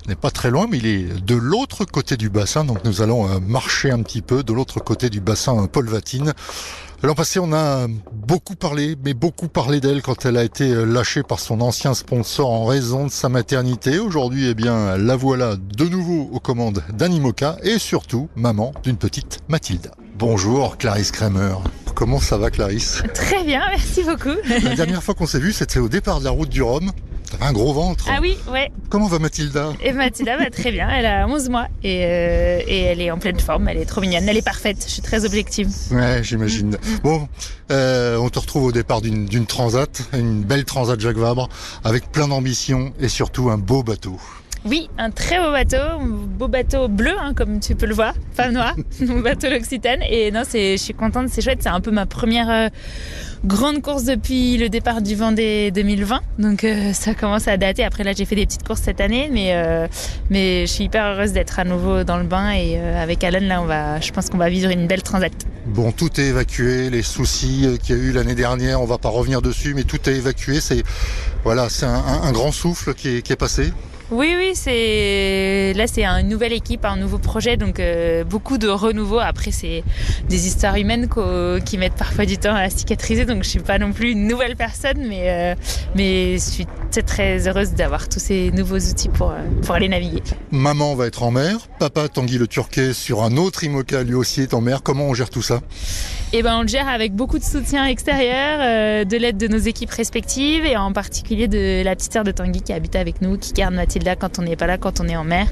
[0.07, 3.29] n'est pas très loin, mais il est de l'autre côté du bassin, donc nous allons
[3.29, 6.33] euh, marcher un petit peu de l'autre côté du bassin euh, Paul Vatine.
[7.03, 10.85] L'an passé, on a beaucoup parlé, mais beaucoup parlé d'elle quand elle a été euh,
[10.85, 13.99] lâchée par son ancien sponsor en raison de sa maternité.
[13.99, 19.41] Aujourd'hui, eh bien, la voilà de nouveau aux commandes d'Animoca et surtout maman d'une petite
[19.49, 19.91] Mathilda.
[20.19, 21.55] Bonjour Clarisse Kramer.
[21.95, 23.03] Comment ça va Clarisse?
[23.15, 24.37] Très bien, merci beaucoup.
[24.49, 26.91] La dernière fois qu'on s'est vu, c'était au départ de la route du Rhum.
[27.31, 28.07] T'avais un gros ventre.
[28.09, 28.71] Ah oui, ouais.
[28.89, 29.73] Comment va Mathilda?
[29.83, 33.19] Et Mathilda va très bien, elle a 11 mois et, euh, et elle est en
[33.19, 35.69] pleine forme, elle est trop mignonne, elle est parfaite, je suis très objective.
[35.91, 36.79] Ouais, j'imagine.
[37.03, 37.29] Bon,
[37.71, 41.49] euh, on te retrouve au départ d'une d'une transat, une belle transat Jacques Vabre,
[41.85, 44.19] avec plein d'ambition et surtout un beau bateau.
[44.65, 48.15] Oui, un très beau bateau, un beau bateau bleu, hein, comme tu peux le voir,
[48.37, 50.01] pas noir, mon bateau l'Occitane.
[50.11, 52.69] Et non, je suis contente, c'est chouette, c'est un peu ma première euh,
[53.45, 56.21] grande course depuis le départ du Vendée 2020.
[56.39, 57.85] Donc euh, ça commence à dater.
[57.85, 59.87] Après là, j'ai fait des petites courses cette année, mais euh,
[60.29, 63.63] mais je suis hyper heureuse d'être à nouveau dans le bain et avec Alan là,
[63.63, 65.33] on va, je pense qu'on va vivre une belle transat.
[65.67, 69.09] Bon, tout est évacué, les soucis qu'il y a eu l'année dernière, on va pas
[69.09, 70.61] revenir dessus, mais tout est évacué.
[70.61, 70.83] C'est
[71.45, 73.73] voilà, c'est un, un- un grand souffle qui est, qui est passé.
[74.11, 78.67] Oui, oui, c'est là c'est une nouvelle équipe, un nouveau projet, donc euh, beaucoup de
[78.67, 79.19] renouveau.
[79.19, 79.85] Après, c'est
[80.31, 81.09] des histoires humaines
[81.65, 84.57] qui mettent parfois du temps à cicatriser, donc je suis pas non plus une nouvelle
[84.57, 85.55] personne, mais euh,
[85.95, 89.91] mais je suis très très heureuse d'avoir tous ces nouveaux outils pour euh, pour aller
[89.91, 90.23] naviguer.
[90.53, 94.41] Maman va être en mer, papa Tanguy le Turquet sur un autre IMOCA lui aussi
[94.41, 94.83] est en mer.
[94.83, 95.61] Comment on gère tout ça?
[96.35, 99.57] Et ben on le gère avec beaucoup de soutien extérieur, euh, de l'aide de nos
[99.57, 103.39] équipes respectives et en particulier de la petite sœur de Tanguy qui habite avec nous,
[103.39, 105.47] qui garde Mathilda quand on n'est pas là, quand on est en mer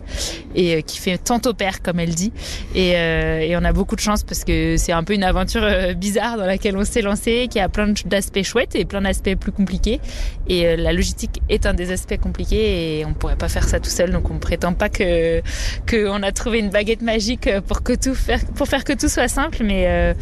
[0.57, 2.33] et euh, qui fait tantôt père comme elle dit.
[2.75, 5.63] Et, euh, et on a beaucoup de chance parce que c'est un peu une aventure
[5.63, 9.35] euh, bizarre dans laquelle on s'est lancé, qui a plein d'aspects chouettes et plein d'aspects
[9.37, 10.01] plus compliqués.
[10.49, 13.91] Et la logistique est un des aspects compliqués et on pourrait pas faire ça tout
[13.91, 15.43] seul, donc on prétend pas que
[15.89, 19.29] qu'on a trouvé une baguette magique pour que tout faire pour faire que tout soit
[19.29, 20.15] simple, mais euh,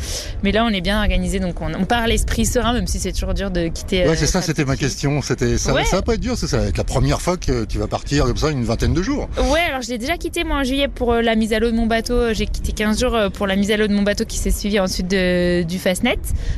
[0.42, 2.98] mais là on est bien organisé, donc on, on part à l'esprit serein, même si
[2.98, 4.02] c'est toujours dur de quitter.
[4.04, 5.22] Ouais, euh, c'est ça, c'était ma question.
[5.22, 5.84] C'était ça, Ouais.
[5.84, 6.58] ça va pas être dur, c'est ça.
[6.58, 9.28] va être la première fois que tu vas partir comme ça une vingtaine de jours.
[9.52, 11.70] Ouais, alors je l'ai déjà quitté moi en juillet pour euh, la mise à l'eau
[11.70, 12.32] de mon bateau.
[12.32, 14.50] J'ai quitté 15 jours euh, pour la mise à l'eau de mon bateau qui s'est
[14.50, 16.16] suivie ensuite de, du Fastnet,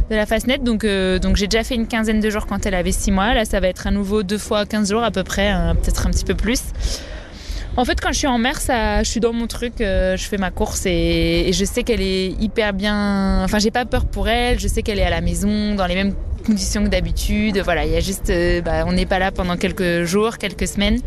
[0.08, 0.58] de la Fastnet.
[0.58, 3.34] Donc, euh, donc j'ai déjà fait une quinzaine de jours quand elle avait 6 mois.
[3.34, 6.06] Là, ça va être à nouveau deux fois 15 jours à peu près, hein, peut-être
[6.06, 6.60] un petit peu plus.
[7.76, 10.24] En fait, quand je suis en mer, ça, je suis dans mon truc, euh, je
[10.28, 13.42] fais ma course et je sais qu'elle est hyper bien.
[13.42, 14.60] Enfin, j'ai pas peur pour elle.
[14.60, 16.14] Je sais qu'elle est à la maison, dans les mêmes
[16.46, 17.60] conditions que d'habitude.
[17.64, 20.66] Voilà, il y a juste, euh, bah, on n'est pas là pendant quelques jours, quelques
[20.68, 21.00] semaines,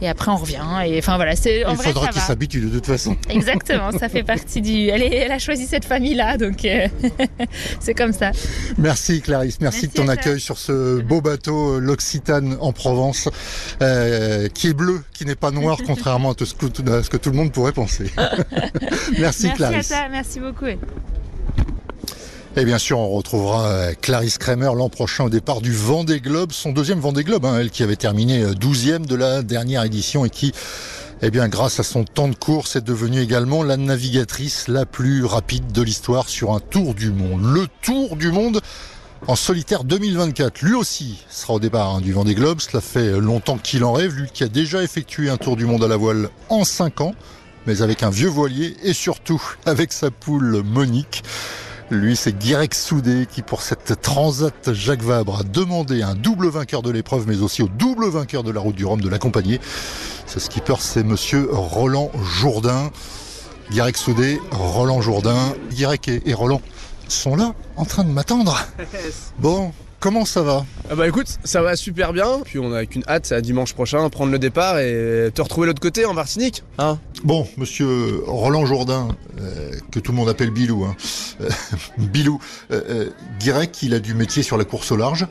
[0.00, 0.62] et après on revient.
[0.86, 3.16] Et enfin voilà, c'est en Il faudra qu'il s'habitue de toute façon.
[3.28, 4.88] Exactement, ça fait partie du.
[4.88, 6.86] Elle, est- elle a choisi cette famille-là, donc euh,
[7.80, 8.30] c'est comme ça.
[8.78, 13.28] Merci Clarisse, merci, Merci de ton accueil sur ce beau bateau, euh, l'Occitane en Provence,
[13.82, 17.10] euh, qui est bleu, qui n'est pas noir, contrairement à tout ce que, à ce
[17.10, 18.10] que tout le monde pourrait penser.
[18.16, 19.92] merci, Merci Clarisse.
[19.92, 20.66] à toi, merci beaucoup.
[22.54, 26.52] Et bien sûr, on retrouvera euh, Clarisse Kramer l'an prochain au départ du Vendée Globe,
[26.52, 30.30] son deuxième Vendée Globe, hein, elle qui avait terminé 12e de la dernière édition et
[30.30, 30.52] qui
[31.22, 35.24] eh bien, grâce à son temps de course, est devenue également la navigatrice la plus
[35.24, 37.42] rapide de l'histoire sur un tour du monde.
[37.44, 38.60] Le tour du monde
[39.28, 40.62] en solitaire 2024.
[40.62, 42.60] Lui aussi sera au départ hein, du Vendée Globe.
[42.60, 44.14] Cela fait longtemps qu'il en rêve.
[44.16, 47.14] Lui qui a déjà effectué un tour du monde à la voile en 5 ans,
[47.66, 51.22] mais avec un vieux voilier et surtout avec sa poule Monique.
[51.92, 56.80] Lui, c'est Guirec Soudé qui, pour cette Transat Jacques Vabre, a demandé un double vainqueur
[56.80, 59.60] de l'épreuve, mais aussi au double vainqueur de la route du Rhum de l'accompagner.
[60.26, 62.90] Ce skipper, c'est monsieur Roland Jourdain.
[63.70, 65.54] Guirec Soudé, Roland Jourdain.
[65.70, 66.62] Guirec et Roland
[67.08, 68.58] sont là, en train de m'attendre.
[69.38, 72.40] Bon, comment ça va ah Bah écoute, ça va super bien.
[72.44, 75.66] Puis on a qu'une hâte, c'est à dimanche prochain, prendre le départ et te retrouver
[75.66, 76.64] de l'autre côté en Martinique.
[76.78, 79.08] Hein bon, monsieur Roland Jourdain,
[79.40, 80.84] euh, que tout le monde appelle Bilou.
[80.84, 80.96] Hein.
[81.40, 81.48] Euh,
[81.98, 82.40] Bilou,
[82.72, 85.28] euh, Guirec, il a du métier sur la course au large.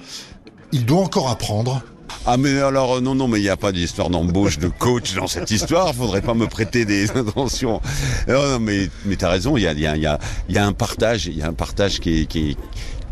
[0.72, 1.84] Il doit encore apprendre.
[2.26, 5.28] Ah mais alors non non mais il n'y a pas d'histoire d'embauche de coach dans
[5.28, 5.94] cette histoire.
[5.94, 7.82] Faudrait pas me prêter des intentions.
[8.28, 9.58] Non, non mais mais t'as raison.
[9.58, 11.26] Il y a il y a il y a un partage.
[11.28, 12.58] Il y a un partage qui est, qui est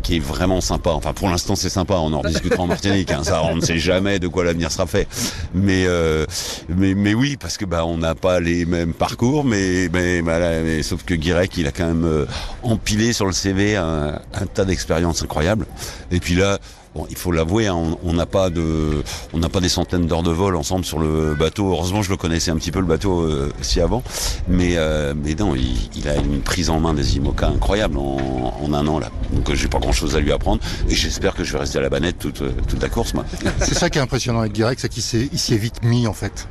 [0.02, 0.90] qui est vraiment sympa.
[0.90, 1.94] Enfin, pour l'instant, c'est sympa.
[1.94, 3.10] On en discutera en Martinique.
[3.10, 3.22] Hein.
[3.44, 5.08] On ne sait jamais de quoi l'avenir sera fait.
[5.54, 6.26] Mais, euh,
[6.68, 9.44] mais, mais oui, parce que bah, on n'a pas les mêmes parcours.
[9.44, 12.26] Mais, mais, mais, sauf que Guirec, il a quand même euh,
[12.62, 14.20] empilé sur le CV un
[14.54, 15.66] tas d'expériences incroyables.
[16.10, 16.58] Et puis là,
[16.94, 20.24] Bon, il faut l'avouer, hein, on n'a pas de, on n'a pas des centaines d'heures
[20.24, 21.70] de vol ensemble sur le bateau.
[21.70, 24.02] Heureusement, je le connaissais un petit peu le bateau euh, si avant,
[24.48, 28.74] mais euh, mais non, il, a une prise en main des IMOCA incroyable en, en
[28.74, 29.10] un an là.
[29.32, 31.80] Donc j'ai pas grand chose à lui apprendre et j'espère que je vais rester à
[31.80, 33.24] la banette toute toute la course moi.
[33.60, 36.08] C'est ça qui est impressionnant avec Guirec, c'est qu'il s'est il s'y est vite mis
[36.08, 36.48] en fait.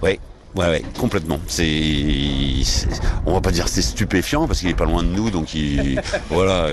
[0.00, 0.20] Oui,
[0.56, 1.38] Ouais, ouais, complètement.
[1.48, 2.62] C'est,
[3.26, 6.00] on va pas dire c'est stupéfiant parce qu'il est pas loin de nous, donc il,
[6.30, 6.68] voilà.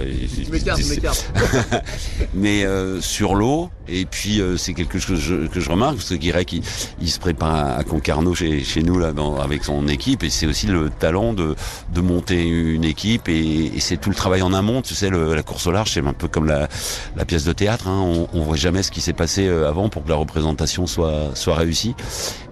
[2.33, 5.97] Mais euh, sur l'eau, et puis euh, c'est quelque chose que je, que je, remarque
[5.97, 6.63] parce que Guirec il,
[7.01, 10.45] il, se prépare à Concarneau chez, chez nous là, dans, avec son équipe, et c'est
[10.45, 11.55] aussi le talent de,
[11.93, 14.81] de monter une équipe et, et c'est tout le travail en amont.
[14.81, 16.69] Tu sais, le, la course au large, c'est un peu comme la,
[17.17, 17.89] la pièce de théâtre.
[17.89, 17.99] Hein.
[18.01, 21.31] On, on voit jamais ce qui s'est passé euh, avant pour que la représentation soit
[21.33, 21.95] soit réussie.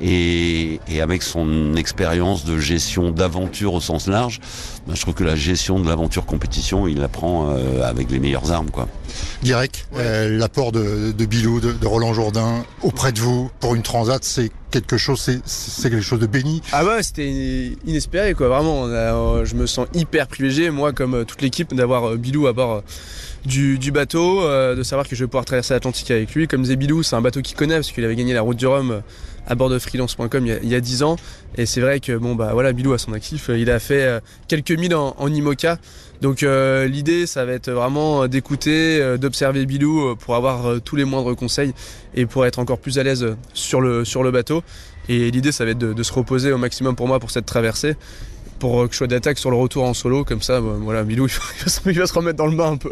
[0.01, 4.39] Et, et avec son expérience de gestion d'aventure au sens large,
[4.87, 8.19] ben, je trouve que la gestion de l'aventure compétition, il la prend euh, avec les
[8.19, 8.71] meilleures armes.
[8.71, 8.87] quoi.
[9.43, 13.83] Guirec, euh, l'apport de, de Bilou, de, de, Roland Jourdain auprès de vous pour une
[13.83, 16.61] transat, c'est quelque chose, c'est quelque chose de béni.
[16.71, 18.47] Ah ouais, c'était inespéré quoi.
[18.47, 22.83] Vraiment, euh, je me sens hyper privilégié, moi comme toute l'équipe, d'avoir Bilou à bord.
[23.43, 26.47] Du, du, bateau, de savoir que je vais pouvoir traverser l'Atlantique avec lui.
[26.47, 29.01] Comme Bilou, c'est un bateau qu'il connaît parce qu'il avait gagné la route du Rhum
[29.51, 31.17] à bord de freelance.com il, y a 10 ans.
[31.57, 34.19] Et c'est vrai que bon bah voilà, Bilou a son actif, il a fait euh,
[34.47, 35.77] quelques milles en, IMOCA.
[36.21, 41.03] Donc euh, l'idée, ça va être vraiment d'écouter, euh, d'observer Bilou pour avoir tous les
[41.03, 41.73] moindres conseils
[42.15, 44.63] et pour être encore plus à l'aise sur le, bateau.
[45.09, 47.95] Et l'idée, ça va être de, se reposer au maximum pour moi pour cette traversée
[48.61, 51.25] pour que je sois d'attaque sur le retour en solo, comme ça, bah, voilà, Milou
[51.87, 52.91] il va, se remettre dans le bain un peu.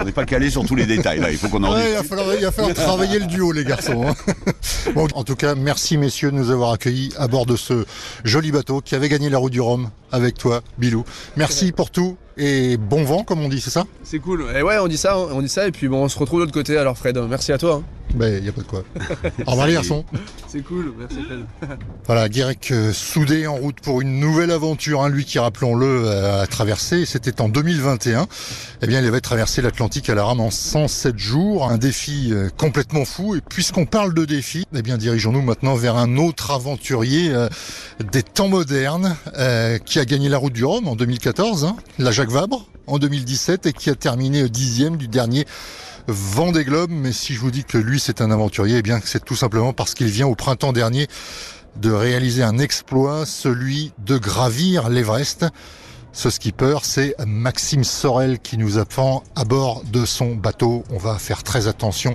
[0.00, 1.94] on n'est pas calé sur tous les détails là, il faut qu'on en ouais, il,
[1.94, 4.04] va falloir, il va falloir travailler le duo les garçons.
[4.08, 4.14] Hein.
[4.94, 7.84] Bon, en tout cas, merci messieurs de nous avoir accueillis à bord de ce
[8.24, 11.04] joli bateau qui avait gagné la route du Rhum avec toi, Bilou.
[11.36, 13.84] Merci pour tout et bon vent comme on dit, c'est ça?
[14.04, 14.46] C'est cool.
[14.54, 16.44] Et ouais, on dit ça, on dit ça et puis bon, on se retrouve de
[16.44, 16.76] l'autre côté.
[16.76, 17.82] Alors Fred, merci à toi.
[17.82, 18.02] Hein.
[18.14, 18.84] Ben, il n'y a pas de quoi.
[19.46, 20.04] Au revoir les garçons.
[20.46, 21.44] C'est cool, merci Fred.
[22.06, 25.02] Voilà, Guirec euh, soudé en route pour une nouvelle aventure.
[25.02, 28.26] Hein, lui qui, rappelons-le, euh, a traversé, c'était en 2021.
[28.82, 31.70] Eh bien, il avait traversé l'Atlantique à la rame en 107 jours.
[31.70, 33.34] Un défi euh, complètement fou.
[33.34, 37.48] Et puisqu'on parle de défi, eh bien, dirigeons-nous maintenant vers un autre aventurier euh,
[38.12, 39.16] des temps modernes
[39.86, 43.72] qui a gagné la route du Rhum en 2014, hein, la Vabre en 2017 et
[43.72, 45.46] qui a terminé dixième du dernier
[46.06, 46.90] Vendée Globe.
[46.90, 49.72] Mais si je vous dis que lui c'est un aventurier, eh bien c'est tout simplement
[49.72, 51.08] parce qu'il vient au printemps dernier
[51.76, 55.46] de réaliser un exploit, celui de gravir l'Everest.
[56.14, 60.84] Ce skipper, c'est Maxime Sorel qui nous attend à bord de son bateau.
[60.90, 62.14] On va faire très attention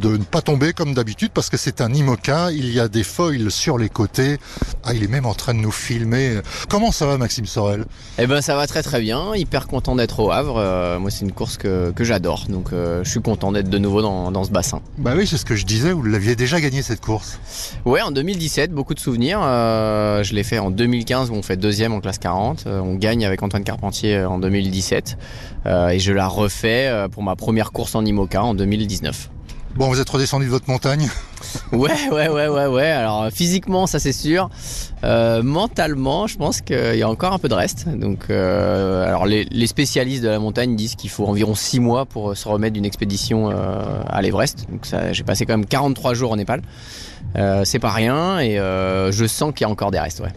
[0.00, 2.52] de ne pas tomber comme d'habitude parce que c'est un IMOCA.
[2.52, 4.38] Il y a des foils sur les côtés.
[4.82, 6.40] Ah, il est même en train de nous filmer.
[6.70, 7.84] Comment ça va, Maxime Sorel?
[8.18, 9.34] Eh ben, ça va très très bien.
[9.34, 10.56] Hyper content d'être au Havre.
[10.56, 12.46] Euh, moi, c'est une course que, que j'adore.
[12.48, 14.80] Donc, euh, je suis content d'être de nouveau dans, dans, ce bassin.
[14.96, 15.92] Bah oui, c'est ce que je disais.
[15.92, 17.38] Vous l'aviez déjà gagné cette course
[17.84, 19.40] Ouais, en 2017, beaucoup de souvenirs.
[19.42, 22.64] Euh, je l'ai fait en 2015 où on fait deuxième en classe 40.
[22.66, 25.18] Euh, on gagne avec Antoine Carpentier en 2017
[25.66, 29.30] euh, et je la refais pour ma première course en IMOCA en 2019.
[29.78, 31.08] Bon, vous êtes redescendu de votre montagne?
[31.72, 32.90] Ouais, ouais, ouais, ouais, ouais.
[32.90, 34.50] Alors physiquement, ça c'est sûr.
[35.04, 37.88] Euh, mentalement, je pense qu'il y a encore un peu de reste.
[37.88, 42.06] Donc, euh, alors les, les spécialistes de la montagne disent qu'il faut environ 6 mois
[42.06, 44.66] pour se remettre d'une expédition euh, à l'Everest.
[44.68, 46.62] Donc ça, j'ai passé quand même 43 jours au Népal.
[47.36, 50.32] Euh, c'est pas rien et euh, je sens qu'il y a encore des restes, ouais.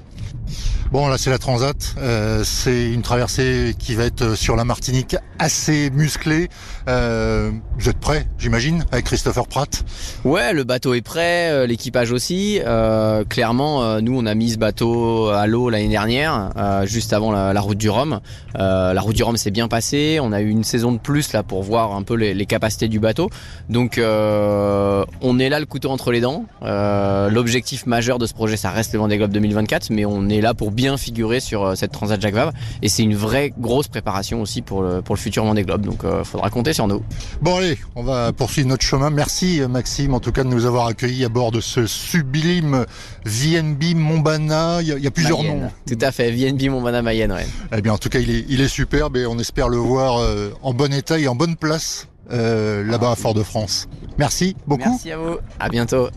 [0.92, 1.96] Bon, là, c'est la Transat.
[2.00, 6.50] Euh, c'est une traversée qui va être sur la Martinique assez musclée.
[6.88, 7.50] Euh,
[7.80, 9.84] vous êtes prêts, j'imagine, avec Christopher Pratt?
[10.24, 12.60] Ouais, le bateau est prêt, euh, l'équipage aussi.
[12.64, 16.52] Euh, clairement, nous, on a mis ce bateau à l'eau l'année dernière,
[16.84, 18.20] juste avant la, route du Rhum.
[18.54, 20.20] La route du Rhum s'est bien passée.
[20.22, 23.00] On a eu une saison de plus là pour voir un peu les, capacités du
[23.00, 23.30] bateau.
[23.70, 26.46] Donc, on est là le couteau entre les dents.
[26.62, 30.54] L'objectif majeur de ce projet, ça reste le Vendée Globe 2024, mais on est là
[30.54, 32.54] pour bien figurer sur euh, cette Transat Jacques Vabre.
[32.82, 35.86] Et c'est une vraie grosse préparation aussi pour le, pour le futur Vendée Globe.
[35.86, 37.04] Donc, euh, faudra compter sur nous.
[37.40, 39.12] Bon, allez, on va poursuivre notre chemin.
[39.12, 42.86] Merci, Maxime, en tout cas, de nous avoir accueillis à bord de ce sublime
[43.26, 44.82] VNB Montbana.
[44.82, 45.62] Il y a, il y a plusieurs Mayenne.
[45.62, 45.72] noms.
[45.88, 47.46] Tout à fait, VNB Montbana Mayenne, ouais.
[47.78, 50.18] Eh bien, en tout cas, il est, il est superbe et on espère le voir
[50.18, 53.88] euh, en bon état et en bonne place euh, là-bas à Fort-de-France.
[54.18, 54.90] Merci beaucoup.
[54.90, 55.38] Merci à vous.
[55.60, 56.08] À bientôt.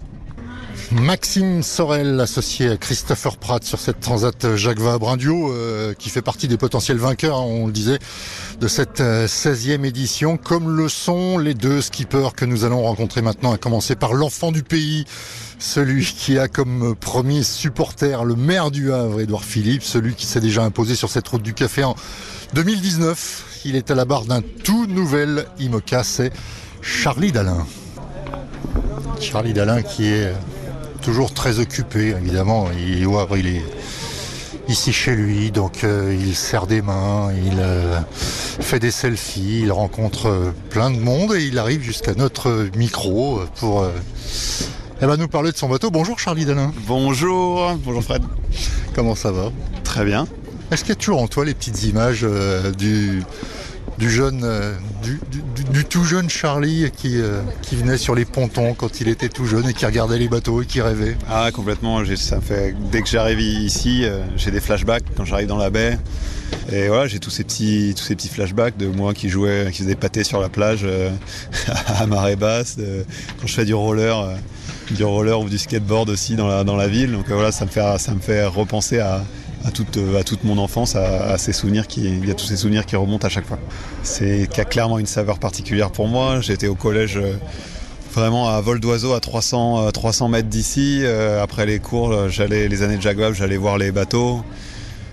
[0.92, 6.10] Maxime Sorel, associé à Christopher Pratt sur cette Transat Jacques Vabre, un duo euh, qui
[6.10, 7.98] fait partie des potentiels vainqueurs, hein, on le disait,
[8.60, 13.22] de cette euh, 16e édition, comme le sont les deux skippers que nous allons rencontrer
[13.22, 15.04] maintenant, à commencer par l'enfant du pays,
[15.58, 20.40] celui qui a comme premier supporter le maire du Havre, Édouard Philippe, celui qui s'est
[20.40, 21.96] déjà imposé sur cette route du café en
[22.54, 23.62] 2019.
[23.64, 26.32] Il est à la barre d'un tout nouvel IMOCA, c'est
[26.82, 27.66] Charlie Dalin.
[29.20, 30.32] Charlie Dalin qui est
[31.04, 32.68] toujours très occupé, évidemment.
[32.72, 33.62] Il, il est
[34.68, 39.72] ici chez lui, donc euh, il serre des mains, il euh, fait des selfies, il
[39.72, 43.86] rencontre euh, plein de monde et il arrive jusqu'à notre micro pour
[45.02, 45.90] eh ben, nous parler de son bateau.
[45.90, 46.72] Bonjour Charlie Dalin.
[46.86, 48.22] Bonjour, bonjour Fred.
[48.94, 49.52] Comment ça va?
[49.84, 50.26] Très bien.
[50.70, 52.26] Est-ce qu'il y a toujours en toi les petites images
[52.78, 53.22] du,
[53.98, 54.74] du jeune, euh,
[55.72, 59.46] du, tout jeune Charlie qui, euh, qui venait sur les pontons quand il était tout
[59.46, 63.08] jeune et qui regardait les bateaux et qui rêvait Ah complètement, ça fait dès que
[63.08, 65.98] j'arrive ici, euh, j'ai des flashbacks quand j'arrive dans la baie.
[66.72, 70.40] Et voilà, j'ai tous ces petits flashbacks de moi qui jouais, qui faisait pâté sur
[70.40, 70.86] la plage
[71.86, 72.76] à marée basse,
[73.40, 74.36] quand je fais du roller,
[74.90, 77.12] du roller ou du skateboard aussi dans la ville.
[77.12, 79.24] Donc voilà, ça me fait ça me fait repenser à
[79.64, 82.34] à toute, euh, à toute mon enfance, à, à ces souvenirs qui, il y a
[82.34, 83.58] tous ces souvenirs qui remontent à chaque fois.
[84.02, 86.40] C'est qui a clairement une saveur particulière pour moi.
[86.40, 87.34] J'étais au collège euh,
[88.14, 91.00] vraiment à vol d'oiseau à 300, euh, 300 mètres d'ici.
[91.02, 94.42] Euh, après les cours, euh, j'allais les années de Vabre, j'allais voir les bateaux.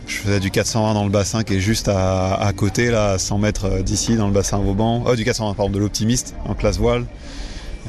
[0.07, 3.17] Je faisais du 420 dans le bassin qui est juste à, à côté, là, à
[3.17, 5.03] 100 mètres euh, d'ici, dans le bassin Vauban.
[5.07, 7.05] Oh, du 420, pardon, de l'optimiste, en classe voile.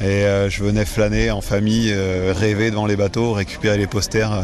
[0.00, 4.32] Et euh, je venais flâner en famille, euh, rêver devant les bateaux, récupérer les posters
[4.32, 4.42] euh,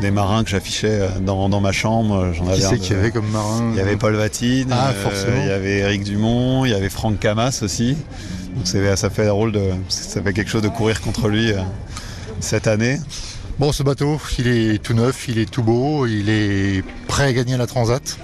[0.00, 2.32] des marins que j'affichais dans, dans ma chambre.
[2.32, 5.36] J'en Qui c'est qu'il y avait comme marin Il y avait Paul Vatine, Ah, forcément.
[5.42, 7.96] il y avait Eric Dumont, il y avait Franck Camas aussi.
[8.56, 11.52] Donc ça fait un rôle de, ça fait quelque chose de courir contre lui
[12.40, 12.98] cette année.
[13.58, 17.32] Bon, ce bateau, il est tout neuf, il est tout beau, il est prêt à
[17.32, 18.18] gagner la Transat.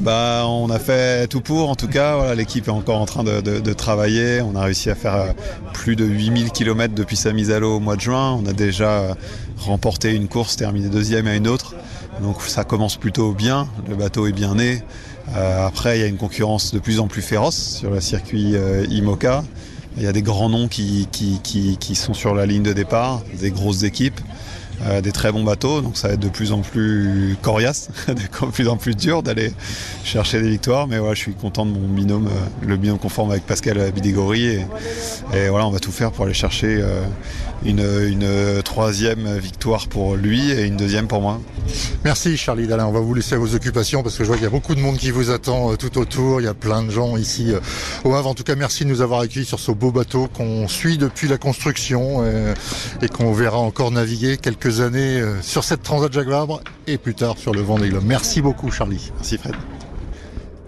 [0.00, 2.34] Bah, on a fait tout pour, en tout cas.
[2.34, 4.40] L'équipe est encore en train de, travailler.
[4.40, 5.32] On a réussi à faire euh,
[5.74, 8.32] plus de 8000 km depuis sa mise à l'eau au mois de juin.
[8.42, 9.14] On a déjà euh,
[9.58, 11.74] remporté une course, terminé deuxième à une autre.
[12.22, 13.68] Donc ça commence plutôt bien.
[13.88, 14.82] Le bateau est bien né.
[15.36, 18.54] Euh, après, il y a une concurrence de plus en plus féroce sur le circuit
[18.88, 19.44] IMOCA.
[19.98, 21.06] Il y a des grands noms qui
[21.94, 24.20] sont sur la ligne de départ, des grosses équipes.
[24.86, 28.46] Euh, des très bons bateaux, donc ça va être de plus en plus coriace, de
[28.50, 29.52] plus en plus dur d'aller
[30.04, 30.86] chercher des victoires.
[30.86, 34.46] Mais voilà, je suis content de mon binôme, euh, le binôme conforme avec Pascal Bidégori.
[34.46, 34.66] Et,
[35.34, 37.02] et voilà, on va tout faire pour aller chercher euh,
[37.64, 41.40] une, une troisième victoire pour lui et une deuxième pour moi.
[42.04, 44.44] Merci Charlie Dalin, on va vous laisser à vos occupations parce que je vois qu'il
[44.44, 46.82] y a beaucoup de monde qui vous attend euh, tout autour, il y a plein
[46.82, 47.60] de gens ici euh,
[48.04, 48.28] au Havre.
[48.28, 51.28] En tout cas, merci de nous avoir accueillis sur ce beau bateau qu'on suit depuis
[51.28, 52.54] la construction euh,
[53.02, 57.36] et qu'on verra encore naviguer quelques années sur cette Transat Jacques Vabre et plus tard
[57.38, 58.04] sur le Vendée Globe.
[58.04, 59.10] Merci beaucoup Charlie.
[59.16, 59.54] Merci Fred.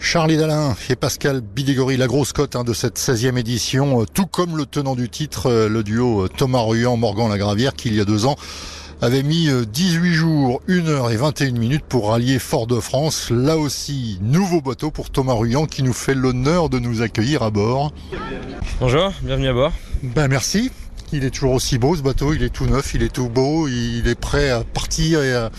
[0.04, 4.26] Charlie Dalin et Pascal Bidégori, la grosse cote hein, de cette 16e édition, euh, tout
[4.26, 7.94] comme le tenant du titre, euh, le duo euh, Thomas Ruyant, Morgan Lagravière, qui il
[7.94, 8.36] y a deux ans
[9.00, 13.30] avait mis euh, 18 jours, 1 heure et 21 minutes pour rallier Fort-de-France.
[13.30, 17.50] Là aussi, nouveau bateau pour Thomas Ruyant qui nous fait l'honneur de nous accueillir à
[17.50, 17.92] bord.
[18.80, 19.72] Bonjour, bienvenue à bord.
[20.02, 20.70] Ben merci.
[21.12, 23.68] Il est toujours aussi beau ce bateau, il est tout neuf, il est tout beau,
[23.68, 25.50] il est prêt à partir et à-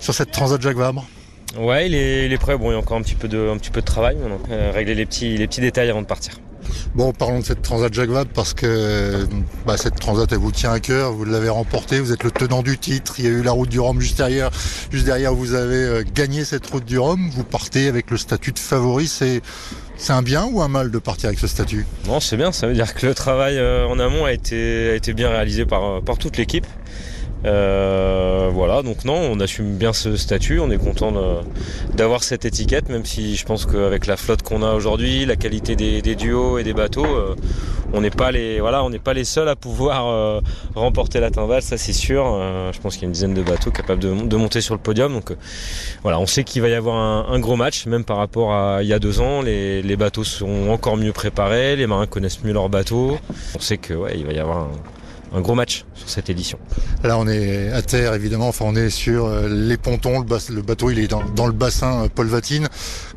[0.00, 1.06] sur cette Transat Jacques Vabre.
[1.58, 2.56] Ouais, il est, il est prêt.
[2.58, 4.16] Bon, il y a encore un petit peu de, un petit peu de travail.
[4.50, 6.34] Euh, régler les petits, les petits détails avant de partir.
[6.94, 9.26] Bon, parlons de cette Transat Jacques Vabre parce que
[9.64, 11.12] bah, cette Transat, elle vous tient à cœur.
[11.12, 13.14] Vous l'avez remportée, vous êtes le tenant du titre.
[13.18, 14.50] Il y a eu la route du Rhum juste derrière.
[14.90, 17.30] Juste derrière, vous avez euh, gagné cette route du Rhum.
[17.30, 19.06] Vous partez avec le statut de favori.
[19.06, 19.42] C'est
[19.96, 21.86] c'est un bien ou un mal de partir avec ce statut?
[22.06, 22.52] Non, c'est bien.
[22.52, 25.64] Ça veut dire que le travail euh, en amont a été, a été bien réalisé
[25.64, 26.66] par, par toute l'équipe.
[27.46, 31.12] Euh, voilà, donc non, on assume bien ce statut, on est content
[31.94, 35.76] d'avoir cette étiquette, même si je pense qu'avec la flotte qu'on a aujourd'hui, la qualité
[35.76, 37.34] des, duos et des bateaux, euh,
[37.92, 40.40] on n'est pas les seuls à pouvoir euh,
[40.74, 42.24] remporter la timbale, ça c'est sûr.
[42.72, 45.12] Je pense qu'il y a une dizaine de bateaux capables de, monter sur le podium,
[45.12, 45.32] donc
[46.02, 46.96] voilà, on sait qu'il va y avoir
[47.30, 49.42] un, gros match, même par rapport à il y a deux ans.
[49.42, 53.18] Les, bateaux sont encore mieux préparés, les marins connaissent mieux leurs bateaux.
[53.54, 54.70] On sait que va y avoir un
[55.36, 56.58] un gros match sur cette édition.
[57.04, 58.48] Là, on est à terre, évidemment.
[58.48, 60.20] Enfin, on est sur les pontons.
[60.20, 62.68] Le, bateau, il est dans, le bassin Paul Vatine.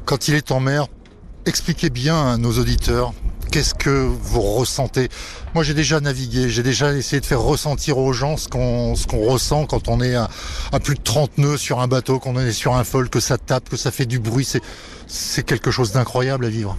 [0.05, 0.87] Quand il est en mer,
[1.45, 3.13] expliquez bien à nos auditeurs
[3.51, 5.09] qu'est-ce que vous ressentez.
[5.55, 6.49] Moi, j'ai déjà navigué.
[6.49, 8.93] J'ai déjà essayé de faire ressentir aux gens ce qu'on
[9.27, 10.29] ressent quand on est à,
[10.83, 13.69] plus de 30 nœuds sur un bateau, qu'on est sur un fol, que ça tape,
[13.69, 14.47] que ça fait du bruit.
[15.07, 16.77] C'est quelque chose d'incroyable à vivre.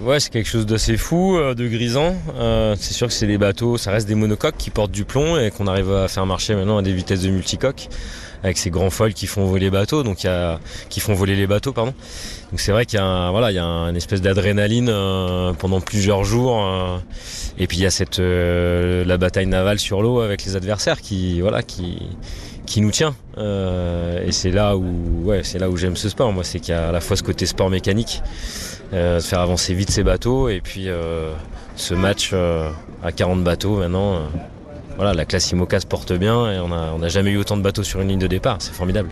[0.00, 2.14] Ouais, c'est quelque chose d'assez fou, euh, de grisant.
[2.34, 5.38] Euh, c'est sûr que c'est des bateaux, ça reste des monocoques qui portent du plomb
[5.38, 7.88] et qu'on arrive à faire marcher maintenant à des vitesses de multicoques
[8.42, 11.36] avec ces grands foils qui font voler les bateaux, donc y a, qui font voler
[11.36, 11.94] les bateaux, pardon.
[12.50, 15.80] Donc c'est vrai qu'il y a voilà, il y a une espèce d'adrénaline euh, pendant
[15.80, 16.64] plusieurs jours.
[16.64, 16.98] Euh,
[17.58, 21.00] et puis il y a cette euh, la bataille navale sur l'eau avec les adversaires
[21.00, 21.98] qui voilà qui
[22.66, 23.14] qui nous tient.
[23.38, 26.32] Euh, et c'est là où ouais, c'est là où j'aime ce sport.
[26.32, 28.22] Moi, c'est qu'il y a à la fois ce côté sport mécanique,
[28.92, 31.32] euh, de faire avancer vite ces bateaux, et puis euh,
[31.76, 32.32] ce match
[33.02, 34.20] à 40 bateaux maintenant
[34.96, 37.56] voilà, la classe IMOCA se porte bien et on n'a on a jamais eu autant
[37.56, 38.56] de bateaux sur une ligne de départ.
[38.60, 39.10] C'est formidable.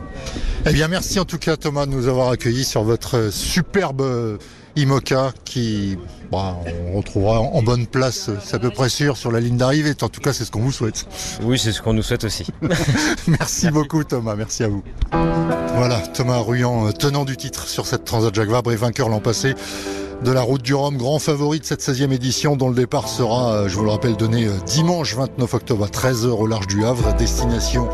[0.66, 4.38] Eh bien, merci en tout cas Thomas de nous avoir accueillis sur votre superbe
[4.76, 5.98] IMOCA qui,
[6.30, 6.56] bah,
[6.88, 9.94] on retrouvera en bonne place, c'est à peu près sûr, sur la ligne d'arrivée.
[10.00, 11.06] En tout cas, c'est ce qu'on vous souhaite.
[11.42, 12.46] Oui, c'est ce qu'on nous souhaite aussi.
[13.26, 14.82] merci beaucoup Thomas, merci à vous.
[15.74, 19.54] Voilà, Thomas Ruyant, tenant du titre sur cette Transat Jacques Vabre et vainqueur l'an passé
[20.24, 23.68] de la route du Rhum, grand favori de cette 16e édition dont le départ sera,
[23.68, 27.88] je vous le rappelle, donné dimanche 29 octobre à 13h au large du Havre, destination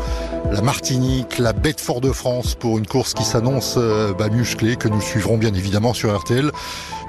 [0.51, 3.77] la Martinique, la baie de Fort-de-France pour une course qui s'annonce
[4.17, 6.51] bah, musclée, que nous suivrons bien évidemment sur RTL,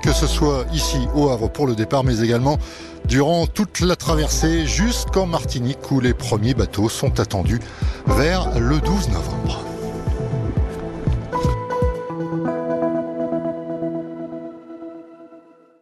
[0.03, 2.59] que ce soit ici au Havre pour le départ, mais également
[3.07, 7.61] durant toute la traversée jusqu'en Martinique où les premiers bateaux sont attendus
[8.07, 9.68] vers le 12 novembre.